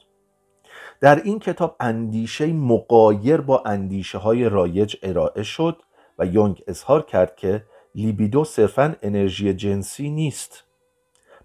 در 1.01 1.21
این 1.23 1.39
کتاب 1.39 1.75
اندیشه 1.79 2.53
مقایر 2.53 3.41
با 3.41 3.63
اندیشه 3.65 4.17
های 4.17 4.49
رایج 4.49 4.95
ارائه 5.03 5.43
شد 5.43 5.81
و 6.19 6.25
یونگ 6.25 6.63
اظهار 6.67 7.01
کرد 7.01 7.35
که 7.35 7.63
لیبیدو 7.95 8.43
صرفا 8.43 8.95
انرژی 9.01 9.53
جنسی 9.53 10.09
نیست. 10.09 10.68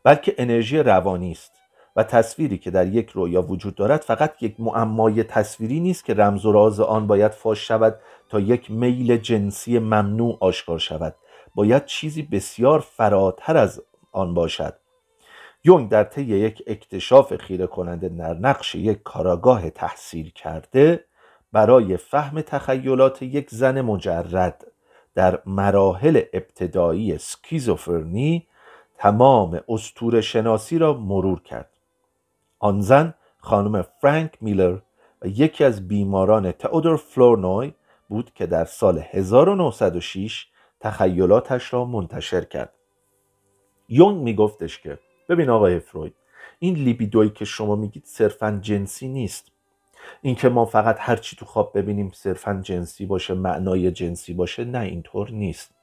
بلکه 0.04 0.34
انرژی 0.38 0.78
روانی 0.78 1.32
است 1.32 1.52
و 1.96 2.02
تصویری 2.02 2.58
که 2.58 2.70
در 2.70 2.86
یک 2.86 3.10
رویا 3.10 3.42
وجود 3.42 3.74
دارد 3.74 4.00
فقط 4.00 4.42
یک 4.42 4.54
معمای 4.58 5.22
تصویری 5.22 5.80
نیست 5.80 6.04
که 6.04 6.14
رمز 6.14 6.46
و 6.46 6.52
راز 6.52 6.80
آن 6.80 7.06
باید 7.06 7.32
فاش 7.32 7.68
شود 7.68 7.98
تا 8.28 8.40
یک 8.40 8.70
میل 8.70 9.16
جنسی 9.16 9.78
ممنوع 9.78 10.38
آشکار 10.40 10.78
شود. 10.78 11.14
باید 11.54 11.84
چیزی 11.84 12.22
بسیار 12.22 12.80
فراتر 12.80 13.56
از 13.56 13.82
آن 14.12 14.34
باشد. 14.34 14.74
یونگ 15.64 15.88
در 15.88 16.04
طی 16.04 16.22
یک 16.22 16.62
اکتشاف 16.66 17.36
خیره 17.36 17.66
کننده 17.66 18.08
در 18.08 18.34
نقش 18.34 18.74
یک 18.74 19.02
کاراگاه 19.02 19.70
تحصیل 19.70 20.30
کرده 20.30 21.04
برای 21.52 21.96
فهم 21.96 22.40
تخیلات 22.40 23.22
یک 23.22 23.50
زن 23.50 23.80
مجرد 23.80 24.66
در 25.14 25.38
مراحل 25.46 26.22
ابتدایی 26.32 27.18
سکیزوفرنی 27.18 28.46
تمام 28.98 29.61
استور 29.68 30.20
شناسی 30.20 30.78
را 30.78 30.92
مرور 30.92 31.42
کرد. 31.42 31.70
آن 32.59 32.80
زن 32.80 33.14
خانم 33.38 33.83
فرانک 33.83 34.38
میلر 34.40 34.78
و 35.22 35.26
یکی 35.26 35.64
از 35.64 35.88
بیماران 35.88 36.52
تئودور 36.52 36.96
فلورنوی 36.96 37.72
بود 38.09 38.35
که 38.35 38.46
در 38.46 38.64
سال 38.64 38.98
1906 39.11 40.46
تخیلاتش 40.80 41.72
را 41.72 41.85
منتشر 41.85 42.44
کرد. 42.44 42.72
یونگ 43.88 44.22
میگفتش 44.22 44.78
که 44.78 44.98
ببین 45.28 45.50
آقای 45.50 45.78
فروید 45.78 46.14
این 46.59 46.74
لیبیدوی 46.74 47.30
که 47.30 47.44
شما 47.44 47.76
میگید 47.76 48.04
صرفا 48.04 48.59
جنسی 48.62 49.09
نیست. 49.09 49.52
اینکه 50.22 50.48
ما 50.48 50.64
فقط 50.64 50.96
هر 50.98 51.16
چی 51.16 51.37
تو 51.37 51.44
خواب 51.44 51.78
ببینیم 51.78 52.11
صرفا 52.14 52.61
جنسی 52.62 53.07
باشه 53.07 53.35
معنای 53.35 53.90
جنسی 53.90 54.35
باشه 54.35 54.64
نه 54.64 54.78
اینطور 54.78 55.30
نیست. 55.30 55.73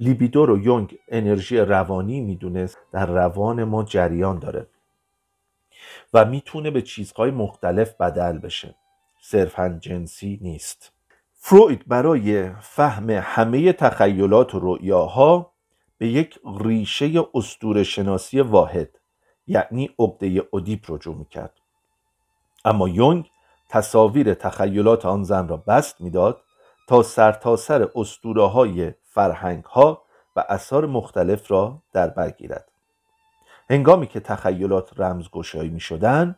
لیبیدو 0.00 0.46
رو 0.46 0.58
یونگ 0.58 0.98
انرژی 1.08 1.58
روانی 1.58 2.20
می‌دونست 2.20 2.78
در 2.92 3.06
روان 3.06 3.64
ما 3.64 3.82
جریان 3.82 4.38
داره 4.38 4.66
و 6.14 6.24
می‌تونه 6.24 6.70
به 6.70 6.82
چیزهای 6.82 7.30
مختلف 7.30 7.94
بدل 7.94 8.38
بشه. 8.38 8.74
صرفا 9.20 9.78
جنسی 9.80 10.38
نیست. 10.42 10.92
فروید 11.34 11.88
برای 11.88 12.50
فهم 12.60 13.10
همه 13.10 13.72
تخیلات 13.72 14.54
و 14.54 14.58
رؤیاها 14.62 15.52
به 15.98 16.08
یک 16.08 16.38
ریشه 16.60 17.28
استور 17.34 17.82
شناسی 17.82 18.40
واحد 18.40 18.98
یعنی 19.46 19.90
عقده 19.98 20.48
اودیپ 20.50 20.92
رجوع 20.92 21.16
می‌کرد. 21.16 21.54
اما 22.64 22.88
یونگ 22.88 23.30
تصاویر 23.68 24.34
تخیلات 24.34 25.06
آن 25.06 25.22
زن 25.22 25.48
را 25.48 25.56
بست 25.56 26.00
می‌داد 26.00 26.42
تا 26.88 27.02
سرتاسر 27.02 27.78
سر 27.78 27.90
اسطوره 28.00 28.46
های 28.46 28.92
فرهنگ 29.14 29.64
ها 29.64 30.02
و 30.36 30.44
اثار 30.48 30.86
مختلف 30.86 31.50
را 31.50 31.82
در 31.92 32.08
بر 32.08 32.30
گیرد. 32.30 32.68
هنگامی 33.70 34.06
که 34.06 34.20
تخیلات 34.20 35.00
رمزگشایی 35.00 35.70
می 35.70 35.80
شدن 35.80 36.36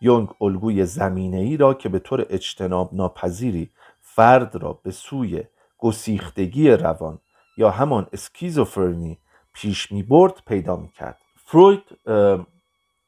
یونگ 0.00 0.28
الگوی 0.40 0.86
زمینه 0.86 1.36
ای 1.36 1.56
را 1.56 1.74
که 1.74 1.88
به 1.88 1.98
طور 1.98 2.26
اجتناب 2.30 2.94
ناپذیری 2.94 3.70
فرد 4.00 4.56
را 4.56 4.72
به 4.72 4.90
سوی 4.90 5.44
گسیختگی 5.78 6.70
روان 6.70 7.18
یا 7.56 7.70
همان 7.70 8.06
اسکیزوفرنی 8.12 9.18
پیش 9.52 9.92
می 9.92 10.02
برد 10.02 10.42
پیدا 10.46 10.76
می 10.76 10.88
کرد 10.88 11.18
فروید 11.36 11.82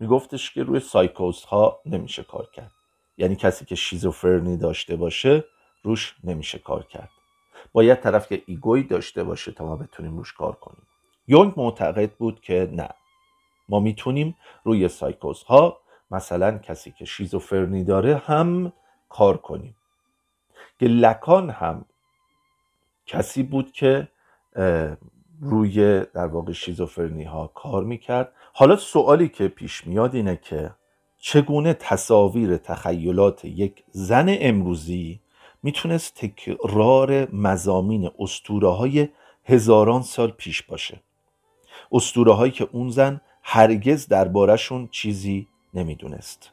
می 0.00 0.06
گفتش 0.06 0.50
که 0.50 0.62
روی 0.62 0.80
سایکوز 0.80 1.44
ها 1.44 1.80
نمیشه 1.86 2.22
کار 2.22 2.46
کرد. 2.52 2.72
یعنی 3.16 3.36
کسی 3.36 3.64
که 3.64 3.74
شیزوفرنی 3.74 4.56
داشته 4.56 4.96
باشه 4.96 5.44
روش 5.82 6.16
نمیشه 6.24 6.58
کار 6.58 6.82
کرد. 6.82 7.17
باید 7.78 8.00
طرف 8.00 8.28
که 8.28 8.42
ego 8.46 8.73
ی 8.73 8.82
داشته 8.82 9.24
باشه 9.24 9.52
تا 9.52 9.64
ما 9.64 9.76
بتونیم 9.76 10.16
روش 10.16 10.32
کار 10.32 10.52
کنیم. 10.52 10.86
یونگ 11.28 11.52
معتقد 11.56 12.10
بود 12.10 12.40
که 12.40 12.70
نه. 12.72 12.88
ما 13.68 13.80
می‌تونیم 13.80 14.36
روی 14.64 14.88
سایکوز 14.88 15.42
ها 15.42 15.80
مثلا 16.10 16.58
کسی 16.58 16.90
که 16.90 17.04
شیزوفرنی 17.04 17.84
داره 17.84 18.16
هم 18.16 18.72
کار 19.08 19.36
کنیم. 19.36 19.76
که 20.78 20.86
لکان 20.86 21.50
هم 21.50 21.84
کسی 23.06 23.42
بود 23.42 23.72
که 23.72 24.08
روی 25.40 26.00
در 26.00 26.26
واقع 26.26 26.52
شیزوفرنی 26.52 27.24
ها 27.24 27.46
کار 27.46 27.84
می‌کرد. 27.84 28.32
حالا 28.52 28.76
سوالی 28.76 29.28
که 29.28 29.48
پیش 29.48 29.86
میاد 29.86 30.14
اینه 30.14 30.36
که 30.36 30.74
چگونه 31.18 31.74
تصاویر 31.74 32.56
تخیلات 32.56 33.44
یک 33.44 33.84
زن 33.90 34.36
امروزی 34.40 35.20
می‌تونست 35.62 36.14
تکرار 36.14 37.34
مزامین 37.34 38.10
استوره 38.18 38.68
های 38.68 39.08
هزاران 39.44 40.02
سال 40.02 40.30
پیش 40.30 40.62
باشه. 40.62 41.00
استوره 41.92 42.32
هایی 42.32 42.52
که 42.52 42.68
اون 42.72 42.90
زن 42.90 43.20
هرگز 43.42 44.08
دربارهشون 44.08 44.88
چیزی 44.88 45.48
نمی‌دونست. 45.74 46.52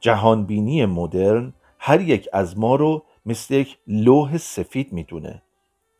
جهانبینی 0.00 0.86
مدرن 0.86 1.52
هر 1.78 2.00
یک 2.00 2.28
از 2.32 2.58
ما 2.58 2.74
رو 2.74 3.04
مثل 3.26 3.54
یک 3.54 3.78
لوح 3.86 4.36
سفید 4.36 4.92
می‌دونه 4.92 5.42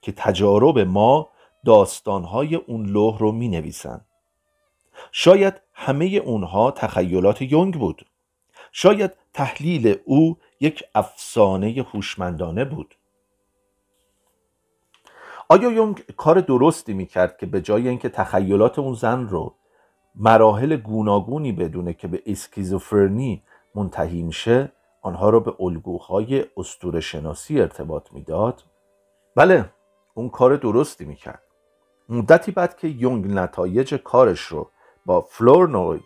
که 0.03 0.13
تجارب 0.13 0.79
ما 0.79 1.29
داستانهای 1.65 2.55
اون 2.55 2.87
لوح 2.87 3.19
رو 3.19 3.33
می 3.33 3.49
نویسن. 3.49 4.01
شاید 5.13 5.55
همه 5.73 6.05
اونها 6.05 6.71
تخیلات 6.71 7.43
یونگ 7.43 7.75
بود. 7.75 8.07
شاید 8.73 9.13
تحلیل 9.37 9.99
او 10.05 10.39
یک 10.61 10.85
افسانه 10.95 11.87
هوشمندانه 11.93 12.65
بود. 12.65 12.95
آیا 15.49 15.71
یونگ 15.71 16.03
کار 16.17 16.41
درستی 16.41 16.95
می‌کرد 16.95 17.39
که 17.39 17.47
به 17.47 17.61
جای 17.61 17.89
اینکه 17.89 18.09
تخیلات 18.09 18.79
اون 18.79 18.95
زن 18.95 19.29
رو 19.29 19.55
مراحل 20.15 20.77
گوناگونی 20.77 21.53
بدونه 21.53 21.93
که 21.93 22.09
به 22.09 22.23
اسکیزوفرنی 22.27 23.43
منتهی 23.75 24.23
میشه 24.23 24.73
آنها 25.03 25.31
رو 25.31 25.41
به 25.41 25.55
الگوهای 25.61 26.45
اسطوره 26.57 27.01
شناسی 27.01 27.61
ارتباط 27.61 28.13
می‌داد؟ 28.13 28.63
بله 29.35 29.71
اون 30.15 30.29
کار 30.29 30.57
درستی 30.57 31.05
می‌کرد. 31.05 31.43
مدتی 32.09 32.53
بعد 32.53 32.77
که 32.77 32.89
یونگ 32.89 33.27
نتایج 33.27 33.95
کارش 33.95 34.41
رو 34.41 34.71
با 35.07 35.21
فلورنوی 35.21 36.01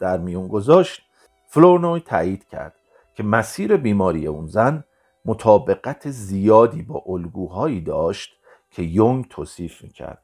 در 0.00 0.18
میون 0.18 0.48
گذاشت 0.48 1.07
فلورنوی 1.50 2.00
تایید 2.00 2.48
کرد 2.48 2.74
که 3.14 3.22
مسیر 3.22 3.76
بیماری 3.76 4.26
اون 4.26 4.46
زن 4.46 4.84
مطابقت 5.24 6.10
زیادی 6.10 6.82
با 6.82 7.02
الگوهایی 7.06 7.80
داشت 7.80 8.32
که 8.70 8.82
یونگ 8.82 9.28
توصیف 9.28 9.82
می‌کرد. 9.82 10.22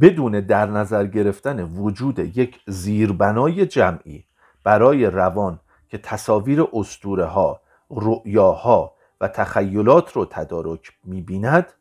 بدون 0.00 0.40
در 0.40 0.66
نظر 0.66 1.06
گرفتن 1.06 1.62
وجود 1.62 2.18
یک 2.18 2.60
زیربنای 2.66 3.66
جمعی 3.66 4.24
برای 4.64 5.06
روان 5.06 5.60
که 5.88 5.98
تصاویر 5.98 6.64
استوره 6.72 7.24
ها، 7.24 7.60
رؤیاها 7.90 8.94
و 9.20 9.28
تخیلات 9.28 10.12
رو 10.12 10.24
تدارک 10.24 10.92
می‌بیند 11.04 11.72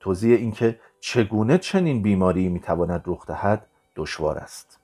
توضیح 0.00 0.36
اینکه 0.36 0.80
چگونه 1.00 1.58
چنین 1.58 2.02
بیماری 2.02 2.48
می‌تواند 2.48 3.02
رخ 3.06 3.26
دهد 3.26 3.66
دشوار 3.96 4.38
است. 4.38 4.75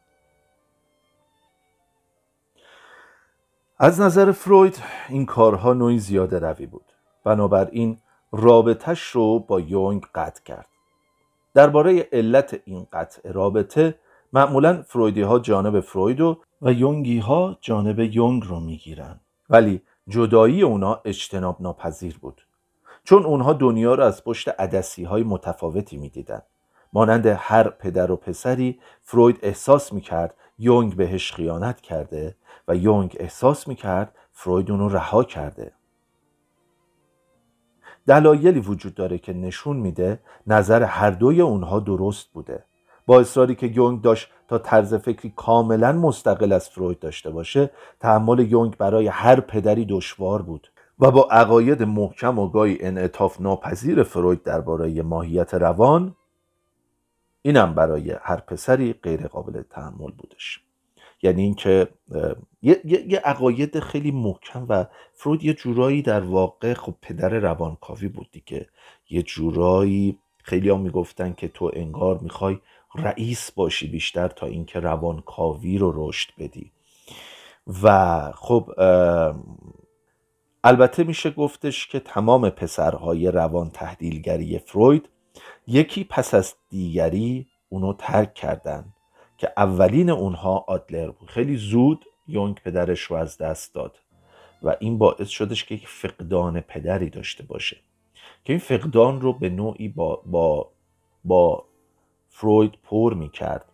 از 3.84 4.00
نظر 4.00 4.32
فروید 4.32 4.82
این 5.08 5.26
کارها 5.26 5.72
نوعی 5.72 5.98
زیاده 5.98 6.38
روی 6.38 6.66
بود. 6.66 6.84
بنابراین 7.24 7.98
رابطش 8.32 9.02
رو 9.02 9.38
با 9.38 9.60
یونگ 9.60 10.06
قطع 10.14 10.42
کرد. 10.42 10.66
درباره 11.54 12.08
علت 12.12 12.60
این 12.64 12.86
قطع 12.92 13.32
رابطه 13.32 13.94
معمولا 14.32 14.82
فرویدی 14.82 15.22
ها 15.22 15.38
جانب 15.38 15.80
فروید 15.80 16.20
و, 16.20 16.40
و 16.62 16.72
یونگی 16.72 17.18
ها 17.18 17.58
جانب 17.60 17.98
یونگ 17.98 18.42
رو 18.46 18.60
می‌گیرن. 18.60 19.20
ولی 19.50 19.82
جدایی 20.08 20.62
اونا 20.62 21.00
اجتناب 21.04 21.56
ناپذیر 21.60 22.18
بود. 22.18 22.42
چون 23.04 23.24
اونها 23.24 23.52
دنیا 23.52 23.94
را 23.94 24.06
از 24.06 24.24
پشت 24.24 24.48
عدسی 24.48 25.04
های 25.04 25.22
متفاوتی 25.22 25.96
می‌دیدند 25.96 26.46
مانند 26.92 27.26
هر 27.26 27.68
پدر 27.68 28.10
و 28.10 28.16
پسری 28.16 28.80
فروید 29.02 29.38
احساس 29.42 29.92
می‌کرد 29.92 30.34
یونگ 30.58 30.96
بهش 30.96 31.32
خیانت 31.32 31.80
کرده 31.80 32.34
و 32.68 32.76
یونگ 32.76 33.16
احساس 33.20 33.68
می‌کرد 33.68 34.14
فروید 34.32 34.70
اونو 34.70 34.88
رها 34.88 35.24
کرده. 35.24 35.72
دلایلی 38.06 38.60
وجود 38.60 38.94
داره 38.94 39.18
که 39.18 39.32
نشون 39.32 39.76
میده 39.76 40.20
نظر 40.46 40.82
هر 40.82 41.10
دوی 41.10 41.40
اونها 41.40 41.80
درست 41.80 42.32
بوده. 42.32 42.64
با 43.06 43.20
اصراری 43.20 43.54
که 43.54 43.66
یونگ 43.66 44.02
داشت 44.02 44.30
تا 44.48 44.58
طرز 44.58 44.94
فکری 44.94 45.32
کاملا 45.36 45.92
مستقل 45.92 46.52
از 46.52 46.70
فروید 46.70 46.98
داشته 46.98 47.30
باشه 47.30 47.70
تحمل 48.00 48.38
یونگ 48.38 48.76
برای 48.76 49.06
هر 49.06 49.40
پدری 49.40 49.84
دشوار 49.84 50.42
بود 50.42 50.72
و 50.98 51.10
با 51.10 51.28
عقاید 51.30 51.82
محکم 51.82 52.38
و 52.38 52.48
گاهی 52.48 52.78
انعطاف 52.80 53.40
ناپذیر 53.40 54.02
فروید 54.02 54.42
درباره 54.42 55.02
ماهیت 55.02 55.54
روان 55.54 56.16
اینم 57.42 57.74
برای 57.74 58.16
هر 58.22 58.36
پسری 58.36 58.92
غیر 58.92 59.26
قابل 59.26 59.62
تحمل 59.62 60.10
بودش. 60.10 60.60
یعنی 61.22 61.42
اینکه 61.42 61.88
یه،, 62.62 62.80
یه،, 62.84 63.18
عقاید 63.24 63.80
خیلی 63.80 64.10
محکم 64.10 64.66
و 64.68 64.86
فروید 65.14 65.44
یه 65.44 65.54
جورایی 65.54 66.02
در 66.02 66.20
واقع 66.20 66.74
خب 66.74 66.94
پدر 67.02 67.28
روانکاوی 67.28 68.08
بود 68.08 68.28
دیگه. 68.32 68.68
یه 69.10 69.22
جورایی 69.22 70.18
خیلی 70.42 70.68
ها 70.68 70.76
می‌گفتن 70.76 71.32
که 71.32 71.48
تو 71.48 71.70
انگار 71.74 72.18
می‌خوای 72.18 72.58
رئیس 72.94 73.50
باشی 73.50 73.88
بیشتر 73.88 74.28
تا 74.28 74.46
اینکه 74.46 74.80
روانکاوی 74.80 75.78
رو 75.78 76.08
رشد 76.08 76.30
بدی. 76.38 76.72
و 77.82 78.32
خب 78.36 78.70
البته 80.64 81.04
میشه 81.04 81.30
گفتش 81.30 81.86
که 81.86 82.00
تمام 82.00 82.50
پسرهای 82.50 83.30
روان 83.30 83.70
تحلیلگری 83.70 84.58
فروید 84.58 85.08
یکی 85.66 86.04
پس 86.04 86.34
از 86.34 86.54
دیگری 86.70 87.46
اونو 87.68 87.92
ترک 87.92 88.34
کردن. 88.34 88.84
که 89.42 89.52
اولین 89.56 90.10
اونها 90.10 90.64
آدلر 90.68 91.10
بود. 91.10 91.30
خیلی 91.30 91.56
زود 91.56 92.04
یونگ 92.28 92.60
پدرش 92.64 93.00
رو 93.00 93.16
از 93.16 93.38
دست 93.38 93.74
داد 93.74 93.98
و 94.62 94.76
این 94.80 94.98
باعث 94.98 95.28
شدش 95.28 95.64
که 95.64 95.74
یک 95.74 95.88
فقدان 95.88 96.60
پدری 96.60 97.10
داشته 97.10 97.44
باشه. 97.44 97.76
که 98.44 98.52
این 98.52 98.60
فقدان 98.60 99.20
رو 99.20 99.32
به 99.32 99.48
نوعی 99.48 99.88
با, 99.88 100.22
با, 100.26 100.72
با 101.24 101.64
فروید 102.28 102.72
پر 102.82 103.14
می‌کرد. 103.14 103.64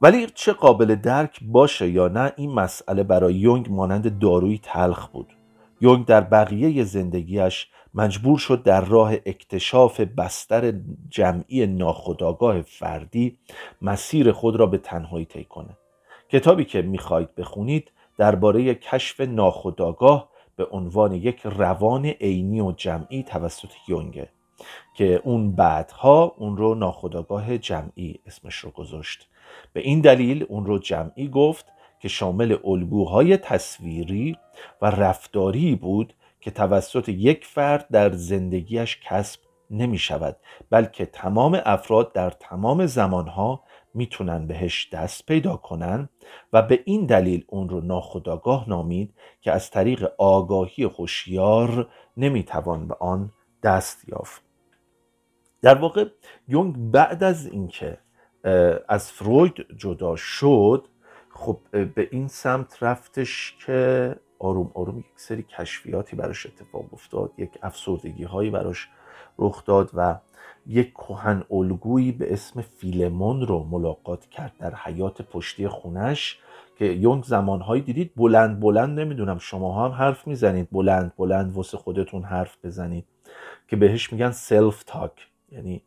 ولی 0.00 0.26
چه 0.26 0.52
قابل 0.52 0.94
درک 0.94 1.38
باشه 1.42 1.90
یا 1.90 2.08
نه 2.08 2.32
این 2.36 2.52
مسئله 2.52 3.02
برای 3.02 3.34
یونگ 3.34 3.70
مانند 3.70 4.18
داروی 4.18 4.58
تلخ 4.58 5.08
بود. 5.08 5.32
یونگ 5.80 6.06
در 6.06 6.20
بقیه 6.20 6.84
زندگیش 6.84 7.68
مجبور 7.94 8.38
شد 8.38 8.62
در 8.62 8.80
راه 8.80 9.12
اکتشاف 9.12 10.00
بستر 10.00 10.72
جمعی 11.08 11.66
ناخودآگاه 11.66 12.62
فردی 12.62 13.38
مسیر 13.82 14.32
خود 14.32 14.56
را 14.56 14.66
به 14.66 14.78
تنهایی 14.78 15.24
طی 15.24 15.44
کنه. 15.44 15.76
کتابی 16.28 16.64
که 16.64 16.82
می‌خواهید 16.82 17.34
بخونید 17.34 17.90
درباره 18.18 18.74
کشف 18.74 19.20
ناخودآگاه 19.20 20.28
به 20.56 20.64
عنوان 20.64 21.12
یک 21.12 21.40
روان 21.44 22.06
عینی 22.06 22.60
و 22.60 22.72
جمعی 22.72 23.22
توسط 23.22 23.70
یونگه 23.88 24.28
که 24.94 25.20
اون 25.24 25.52
بعدها 25.52 26.34
اون 26.38 26.56
رو 26.56 26.74
ناخودآگاه 26.74 27.58
جمعی 27.58 28.20
اسمش 28.26 28.56
رو 28.56 28.70
گذاشت. 28.70 29.28
به 29.72 29.80
این 29.80 30.00
دلیل 30.00 30.46
اون 30.48 30.66
رو 30.66 30.78
جمعی 30.78 31.28
گفت 31.28 31.66
که 32.04 32.08
شامل 32.08 32.56
الگوهای 32.64 33.36
تصویری 33.36 34.36
و 34.82 34.86
رفتاری 34.86 35.76
بود 35.76 36.14
که 36.40 36.50
توسط 36.50 37.08
یک 37.08 37.44
فرد 37.44 37.86
در 37.92 38.12
زندگیش 38.12 39.00
کسب 39.04 39.40
نمی 39.70 39.98
شود 39.98 40.36
بلکه 40.70 41.06
تمام 41.06 41.60
افراد 41.64 42.12
در 42.12 42.30
تمام 42.30 42.86
زمانها 42.86 43.62
می‌تونن 43.94 44.46
بهش 44.46 44.88
دست 44.92 45.26
پیدا 45.26 45.56
کنن 45.56 46.08
و 46.52 46.62
به 46.62 46.80
این 46.84 47.06
دلیل 47.06 47.44
اون 47.48 47.68
رو 47.68 47.80
ناخداگاه 47.80 48.68
نامید 48.68 49.14
که 49.40 49.52
از 49.52 49.70
طریق 49.70 50.12
آگاهی 50.18 50.86
خوشیار 50.86 51.88
نمی‌توان 52.16 52.88
به 52.88 52.96
آن 53.00 53.32
دست 53.62 54.08
یافت. 54.08 54.42
در 55.62 55.74
واقع 55.74 56.08
یونگ 56.48 56.90
بعد 56.90 57.24
از 57.24 57.46
اینکه 57.46 57.98
از 58.88 59.12
فروید 59.12 59.66
جدا 59.76 60.16
شد 60.16 60.88
خب 61.44 61.58
به 61.72 62.08
این 62.12 62.28
سمت 62.28 62.82
رفتش 62.82 63.56
که 63.66 64.16
آروم 64.38 64.70
آروم 64.74 64.98
یک 64.98 65.04
سری 65.16 65.42
کشفیاتی 65.42 66.16
براش 66.16 66.46
اتفاق 66.46 66.84
افتاد 66.94 67.32
یک 67.38 67.50
افسردگی 67.62 68.24
هایی 68.24 68.50
براش 68.50 68.88
رخ 69.38 69.64
داد 69.64 69.90
و 69.94 70.18
یک 70.66 70.94
کهن 70.94 71.44
الگویی 71.50 72.12
به 72.12 72.32
اسم 72.32 72.60
فیلمون 72.60 73.46
رو 73.46 73.64
ملاقات 73.64 74.26
کرد 74.26 74.52
در 74.58 74.74
حیاط 74.74 75.22
پشتی 75.22 75.68
خونش 75.68 76.38
که 76.78 76.84
یونگ 76.84 77.24
زمانهایی 77.24 77.82
دیدید 77.82 78.12
بلند 78.16 78.60
بلند 78.60 79.00
نمی‌دونم 79.00 79.38
شما 79.38 79.84
هم 79.84 79.92
حرف 79.92 80.26
می‌زنید 80.26 80.68
بلند 80.72 81.12
بلند 81.16 81.52
واسه 81.52 81.76
خودتون 81.76 82.22
حرف 82.22 82.56
بزنید 82.64 83.04
که 83.68 83.76
بهش 83.76 84.12
میگن 84.12 84.30
self-talk 84.30 85.28
یعنی 85.52 85.82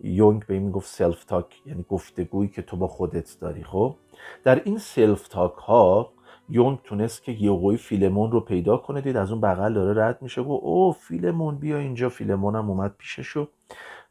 یونگ 0.00 0.46
به 0.46 0.54
این 0.54 0.62
می‌گفت 0.62 0.88
self-talk 0.88 1.62
یعنی 1.66 1.84
گفتگویی 1.88 2.48
که 2.48 2.62
تو 2.62 2.76
با 2.76 2.88
خودت 2.88 3.36
داری. 3.40 3.64
خب؟ 3.64 3.96
در 4.44 4.62
این 4.64 4.78
self 4.78 5.28
talk 5.28 5.54
ها 5.54 6.12
یونگ 6.48 6.78
تونست 6.84 7.22
که 7.22 7.32
یهویی 7.32 7.76
فیلمون 7.76 8.32
رو 8.32 8.40
پیدا 8.40 8.76
کنه 8.76 9.00
دید 9.00 9.16
از 9.16 9.30
اون 9.30 9.40
بغل 9.40 9.74
داره 9.74 10.04
رد 10.04 10.22
میشه 10.22 10.42
گفت 10.42 10.64
او 10.64 10.92
فیلمون 10.92 11.58
بیا 11.58 11.78
اینجا 11.78 12.08
فیلمون 12.08 12.56
هم 12.56 12.70
اومد 12.70 12.94
پیششو 12.98 13.48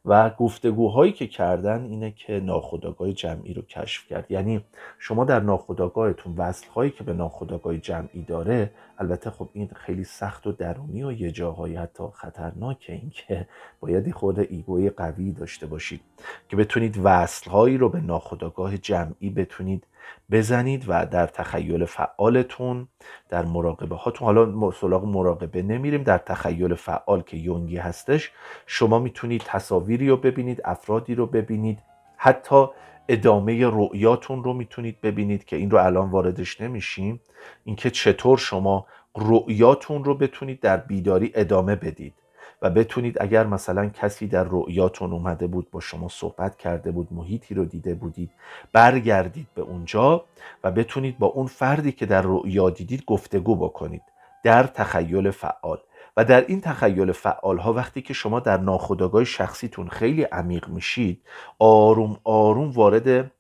و 0.06 0.30
گفتگوهایی 0.30 1.12
که 1.12 1.28
کردن 1.28 1.84
اینه 1.84 2.12
که 2.12 2.40
ناخودآگاه 2.40 3.14
جمعی 3.14 3.54
رو 3.54 3.62
کشف 3.62 4.08
کرد. 4.08 4.32
یعنی 4.32 4.66
شما 5.00 5.26
در 5.26 5.40
ناخودآگاهتون 5.40 6.34
وصلهایی 6.38 6.92
که 6.92 7.04
به 7.04 7.14
ناخودآگاه 7.14 7.78
جمعی 7.78 8.24
داره 8.24 8.72
البته 8.98 9.30
خب 9.30 9.50
این 9.54 9.70
خیلی 9.76 10.04
سخت 10.04 10.48
و 10.48 10.52
درونی 10.52 11.04
و 11.04 11.12
یه 11.12 11.32
جاهایی 11.32 11.76
حتی 11.76 12.04
خطرناکه 12.14 12.94
این 12.94 13.10
که 13.10 13.48
باید 13.80 14.12
خورده 14.12 14.48
ego 14.50 14.80
ی 14.80 14.90
قوی 14.90 15.32
داشته 15.32 15.68
باشید 15.68 16.02
که 16.50 16.56
بتونید 16.56 17.00
وصلهایی 17.04 17.78
رو 17.78 17.90
به 17.90 18.00
ناخودآگاه 18.00 18.78
جمعی 18.78 19.30
بتونید 19.30 19.88
بزنید 20.32 20.86
و 20.88 21.06
در 21.06 21.28
تخیل 21.28 21.86
فعالتون 21.86 22.88
در 23.30 23.46
مراقبه 23.46 23.96
هاتون. 23.96 24.26
حالا 24.26 24.72
سراغ 24.72 25.06
مراقبه 25.06 25.62
نمیریم 25.62 26.04
در 26.04 26.18
تخیل 26.18 26.76
فعال 26.76 27.22
که 27.22 27.38
یونگی 27.38 27.78
هستش 27.78 28.32
شما 28.66 29.00
می‌تونید 29.00 29.44
تصاویری 29.46 30.10
رو 30.10 30.18
ببینید 30.18 30.62
افرادی 30.66 31.16
رو 31.16 31.26
ببینید 31.26 31.80
حتی 32.18 32.66
ادامه 33.10 33.66
رؤیاتون 33.66 34.44
رو 34.44 34.54
می‌تونید 34.54 35.02
ببینید 35.02 35.46
که 35.46 35.56
این 35.56 35.72
رو 35.72 35.78
الان 35.78 36.10
واردش 36.10 36.62
نمیشیم. 36.62 37.22
اینکه 37.64 37.90
چطور 37.90 38.38
شما 38.38 38.86
رؤیاتون 39.16 40.04
رو 40.04 40.16
بتونید 40.16 40.60
در 40.60 40.78
بیداری 40.78 41.32
ادامه 41.36 41.76
بدید. 41.76 42.14
و 42.62 42.70
بتونید 42.70 43.22
اگر 43.22 43.46
مثلا 43.48 43.90
کسی 43.90 44.28
در 44.28 44.44
رؤیاتون 44.44 45.12
اومده 45.12 45.48
بود 45.48 45.72
با 45.72 45.80
شما 45.80 46.08
صحبت 46.08 46.58
کرده 46.58 46.92
بود 46.92 47.08
محیطی 47.12 47.54
رو 47.56 47.66
دیده 47.66 47.96
بودید 47.96 48.32
برگردید 48.74 49.48
به 49.56 49.62
اونجا 49.62 50.26
و 50.64 50.72
بتونید 50.72 51.20
با 51.20 51.28
اون 51.28 51.48
فردی 51.48 51.92
که 51.92 52.06
در 52.06 52.22
رؤیا 52.22 52.70
دیدید 52.70 53.06
گفتگو 53.06 53.56
بکنید 53.56 54.02
در 54.44 54.64
تخیل 54.64 55.32
فعال. 55.32 55.80
و 56.18 56.26
در 56.26 56.46
این 56.48 56.62
تخیل 56.62 57.12
فعال 57.12 57.58
ها 57.58 57.74
وقتی 57.74 58.02
که 58.02 58.14
شما 58.14 58.40
در 58.40 58.58
ناخودآگاه 58.58 59.24
شخصیتون 59.24 59.88
خیلی 59.88 60.24
عمیق 60.24 60.70
میشید 60.70 61.22
آروم 61.60 62.18
آروم 62.24 62.72
وارد 62.72 63.32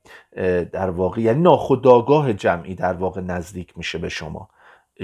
در 0.71 0.89
واقع 0.89 1.21
یعنی 1.21 1.41
ناخودآگاه 1.41 2.33
جمعی 2.33 2.75
در 2.75 2.93
واقع 2.93 3.21
نزدیک 3.21 3.77
میشه 3.77 3.97
به 3.97 4.09
شما. 4.09 4.49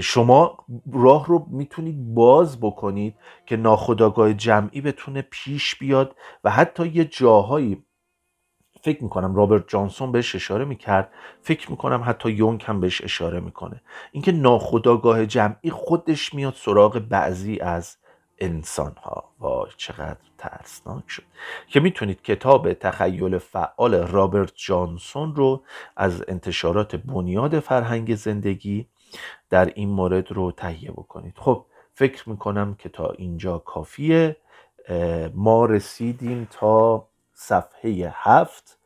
شما 0.00 0.58
راه 0.92 1.26
رو 1.26 1.46
می‌تونید 1.50 2.14
باز 2.14 2.60
بکنید 2.60 3.14
که 3.46 3.56
ناخودآگاه 3.56 4.34
جمعی 4.34 4.80
بتونه 4.80 5.22
پیش 5.30 5.76
بیاد 5.76 6.16
و 6.44 6.50
حتی 6.50 6.88
یه 6.88 7.04
جاهایی 7.04 7.84
فکر 8.82 9.02
می‌کنم 9.02 9.34
رابرت 9.34 9.68
جانسون 9.68 10.12
بهش 10.12 10.34
اشاره 10.34 10.64
می‌کرد 10.64 11.10
فکر 11.42 11.70
می‌کنم 11.70 12.02
حتی 12.06 12.30
یونگ 12.30 12.64
هم 12.66 12.80
بهش 12.80 13.04
اشاره 13.04 13.40
می‌کنه. 13.40 13.82
اینکه 14.12 14.32
ناخودآگاه 14.32 15.26
جمعی 15.26 15.70
خودش 15.70 16.34
میاد 16.34 16.54
سراغ 16.54 16.98
بعضی 16.98 17.58
از 17.58 17.96
انسان 18.38 18.94
ها 19.02 19.24
وای 19.38 19.70
چقدر 19.76 20.16
ترسناک 20.38 21.04
شد. 21.08 21.22
که 21.68 21.80
می‌تونید 21.80 22.22
کتاب 22.22 22.72
تخیل 22.72 23.38
فعال 23.38 23.94
رابرت 23.94 24.52
جانسون 24.54 25.34
رو 25.34 25.62
از 25.96 26.24
انتشارات 26.28 26.96
بنیاد 26.96 27.60
فرهنگ 27.60 28.14
زندگی 28.14 28.86
در 29.50 29.64
این 29.74 29.88
مورد 29.88 30.32
رو 30.32 30.52
تهیه 30.52 30.90
بکنید. 30.90 31.34
خب 31.36 31.66
فکر 31.94 32.28
می‌کنم 32.28 32.74
که 32.74 32.88
تا 32.88 33.10
اینجا 33.10 33.58
کافیه. 33.58 34.36
ما 35.34 35.64
رسیدیم 35.64 36.48
تا 36.50 37.08
صفحه 37.34 38.12
هفت. 38.14 38.78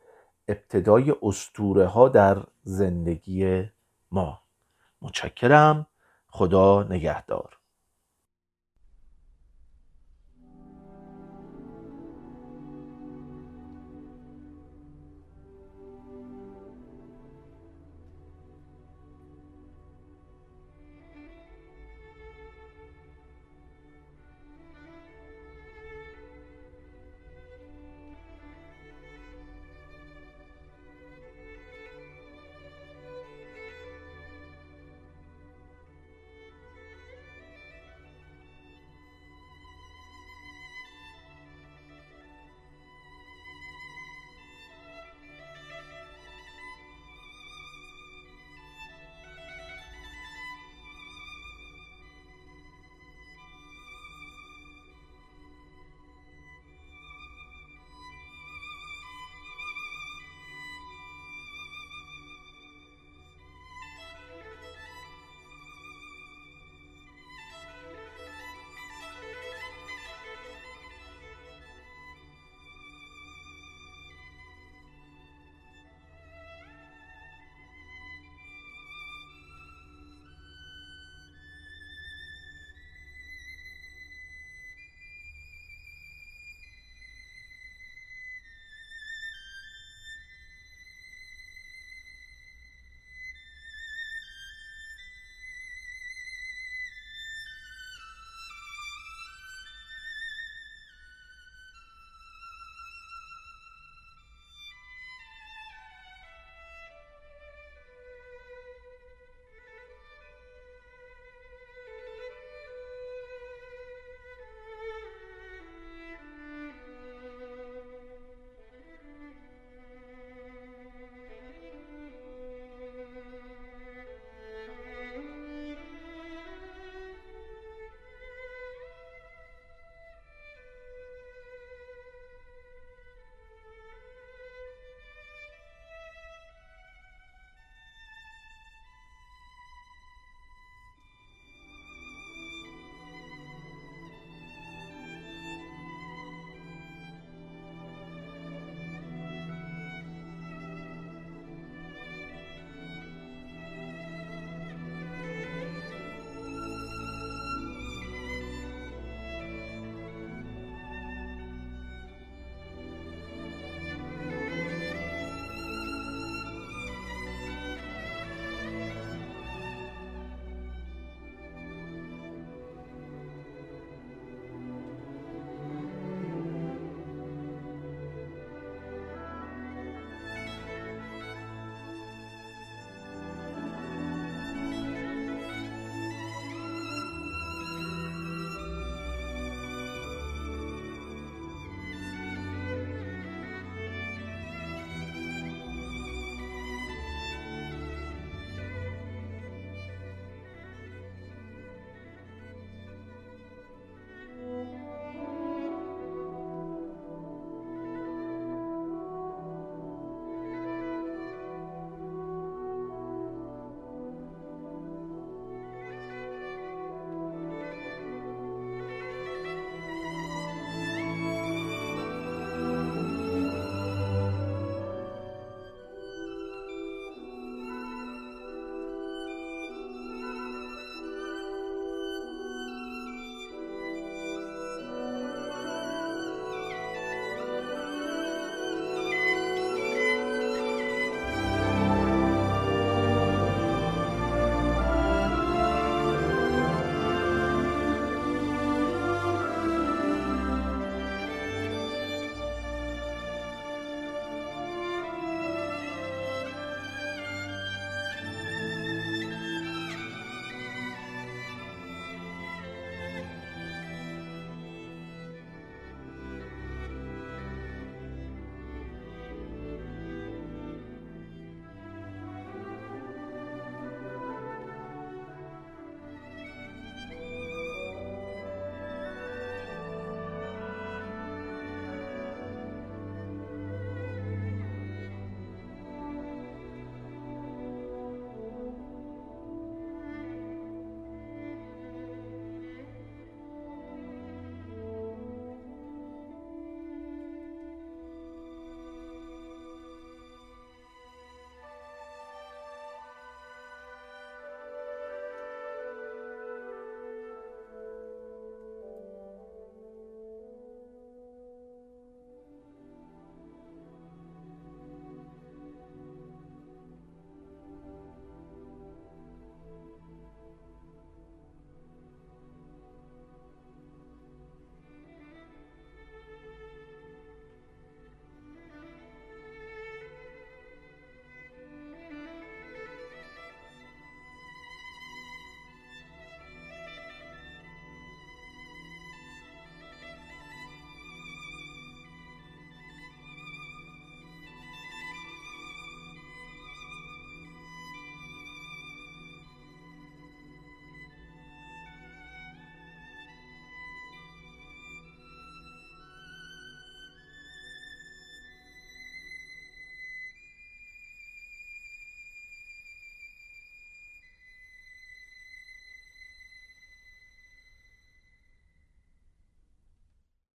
ابتدای 0.47 1.13
استوره 1.21 1.85
ها 1.85 2.09
در 2.09 2.43
زندگی 2.63 3.63
ما. 4.11 4.39
متشکرم. 5.01 5.87
خدا 6.27 6.83
نگهدار. 6.83 7.57